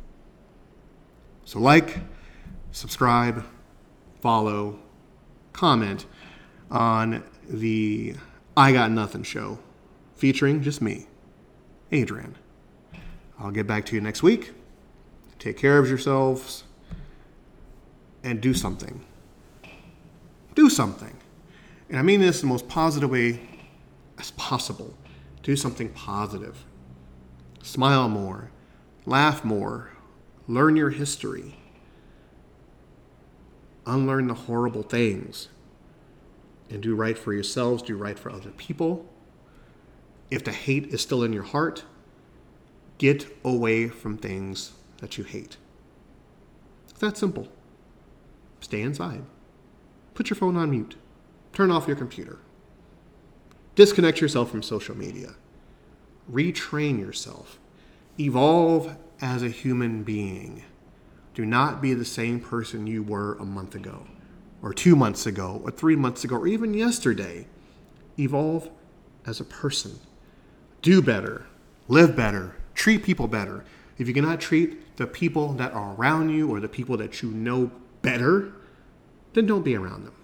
So, 1.44 1.61
like, 1.61 1.99
subscribe, 2.72 3.44
follow, 4.20 4.79
comment 5.53 6.07
on 6.70 7.22
the 7.49 8.14
I 8.57 8.72
Got 8.72 8.90
Nothing 8.90 9.22
show 9.22 9.59
featuring 10.16 10.62
just 10.62 10.83
me, 10.83 11.07
Adrian. 11.92 12.35
I'll 13.38 13.51
get 13.51 13.66
back 13.66 13.87
to 13.87 13.94
you 13.94 14.01
next 14.01 14.22
week. 14.22 14.53
Take 15.38 15.59
care 15.59 15.79
of 15.79 15.88
yourselves 15.88 16.64
and 18.25 18.40
do 18.40 18.55
something. 18.55 19.05
Do 20.55 20.70
something. 20.70 21.16
And 21.88 21.99
I 21.99 22.03
mean 22.03 22.20
this 22.20 22.42
in 22.42 22.49
the 22.49 22.53
most 22.53 22.66
positive 22.66 23.11
way 23.11 23.40
as 24.18 24.31
possible. 24.33 24.96
Do 25.42 25.57
something 25.57 25.90
positive. 25.90 26.64
Smile 27.62 28.09
more, 28.09 28.50
laugh 29.05 29.44
more, 29.44 29.90
Learn 30.48 30.76
your 30.76 30.90
history. 30.90 31.57
Unlearn 33.85 34.29
the 34.29 34.35
horrible 34.35 34.83
things. 34.83 35.48
And 36.70 36.83
do 36.83 36.94
right 36.94 37.18
for 37.18 37.33
yourselves, 37.33 37.83
do 37.83 37.96
right 37.96 38.18
for 38.18 38.31
other 38.31 38.50
people. 38.50 39.07
If 40.31 40.44
the 40.44 40.52
hate 40.52 40.87
is 40.88 41.00
still 41.00 41.22
in 41.22 41.33
your 41.33 41.44
heart, 41.44 41.85
get 42.98 43.26
away 43.44 43.88
from 43.88 44.16
things 44.16 44.72
that 44.98 45.18
you 45.18 45.24
hate. 45.24 45.57
It's 46.88 47.00
that 47.00 47.16
simple. 47.16 47.48
Stay 48.61 48.83
inside. 48.83 49.22
Put 50.14 50.31
your 50.31 50.37
phone 50.37 50.57
on 50.57 50.70
mute. 50.70 50.96
Turn 51.52 51.70
off 51.70 51.87
your 51.87 51.96
computer. 51.96 52.38
Disconnect 53.76 54.22
yourself 54.22 54.50
from 54.50 54.62
social 54.62 54.96
media. 54.96 55.34
Retrain 56.32 56.98
yourself. 56.98 57.58
Evolve 58.18 58.96
as 59.20 59.42
a 59.42 59.50
human 59.50 60.02
being. 60.02 60.64
Do 61.34 61.44
not 61.44 61.82
be 61.82 61.92
the 61.92 62.06
same 62.06 62.40
person 62.40 62.86
you 62.86 63.02
were 63.02 63.34
a 63.34 63.44
month 63.44 63.74
ago, 63.74 64.06
or 64.62 64.72
two 64.72 64.96
months 64.96 65.26
ago, 65.26 65.60
or 65.62 65.70
three 65.70 65.94
months 65.94 66.24
ago, 66.24 66.36
or 66.36 66.46
even 66.46 66.72
yesterday. 66.72 67.46
Evolve 68.18 68.70
as 69.26 69.40
a 69.40 69.44
person. 69.44 69.98
Do 70.80 71.02
better. 71.02 71.44
Live 71.86 72.16
better. 72.16 72.56
Treat 72.74 73.02
people 73.02 73.28
better. 73.28 73.62
If 73.98 74.08
you 74.08 74.14
cannot 74.14 74.40
treat 74.40 74.96
the 74.96 75.06
people 75.06 75.52
that 75.54 75.74
are 75.74 75.94
around 75.94 76.30
you 76.30 76.50
or 76.50 76.60
the 76.60 76.68
people 76.68 76.96
that 76.96 77.20
you 77.22 77.30
know 77.30 77.70
better, 78.00 78.54
then 79.34 79.44
don't 79.44 79.64
be 79.64 79.76
around 79.76 80.06
them. 80.06 80.15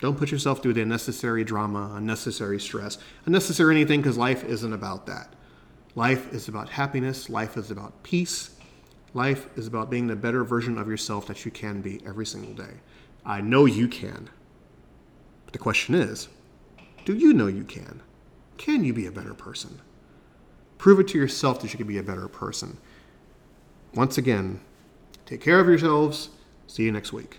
Don't 0.00 0.18
put 0.18 0.30
yourself 0.30 0.62
through 0.62 0.74
the 0.74 0.82
unnecessary 0.82 1.44
drama, 1.44 1.92
unnecessary 1.94 2.60
stress, 2.60 2.98
unnecessary 3.26 3.74
anything 3.74 4.00
because 4.00 4.18
life 4.18 4.44
isn't 4.44 4.72
about 4.72 5.06
that. 5.06 5.32
Life 5.94 6.32
is 6.32 6.48
about 6.48 6.68
happiness. 6.68 7.30
Life 7.30 7.56
is 7.56 7.70
about 7.70 8.02
peace. 8.02 8.56
Life 9.14 9.46
is 9.56 9.66
about 9.66 9.90
being 9.90 10.08
the 10.08 10.16
better 10.16 10.42
version 10.42 10.76
of 10.76 10.88
yourself 10.88 11.26
that 11.28 11.44
you 11.44 11.50
can 11.50 11.80
be 11.80 12.00
every 12.04 12.26
single 12.26 12.52
day. 12.52 12.80
I 13.24 13.40
know 13.40 13.64
you 13.64 13.86
can. 13.86 14.28
But 15.44 15.52
the 15.52 15.58
question 15.58 15.94
is 15.94 16.28
do 17.04 17.14
you 17.14 17.32
know 17.32 17.46
you 17.46 17.64
can? 17.64 18.02
Can 18.58 18.84
you 18.84 18.92
be 18.92 19.06
a 19.06 19.12
better 19.12 19.34
person? 19.34 19.80
Prove 20.78 21.00
it 21.00 21.08
to 21.08 21.18
yourself 21.18 21.60
that 21.60 21.72
you 21.72 21.78
can 21.78 21.86
be 21.86 21.98
a 21.98 22.02
better 22.02 22.28
person. 22.28 22.78
Once 23.94 24.18
again, 24.18 24.60
take 25.26 25.40
care 25.40 25.60
of 25.60 25.66
yourselves. 25.66 26.30
See 26.66 26.82
you 26.82 26.92
next 26.92 27.12
week. 27.12 27.38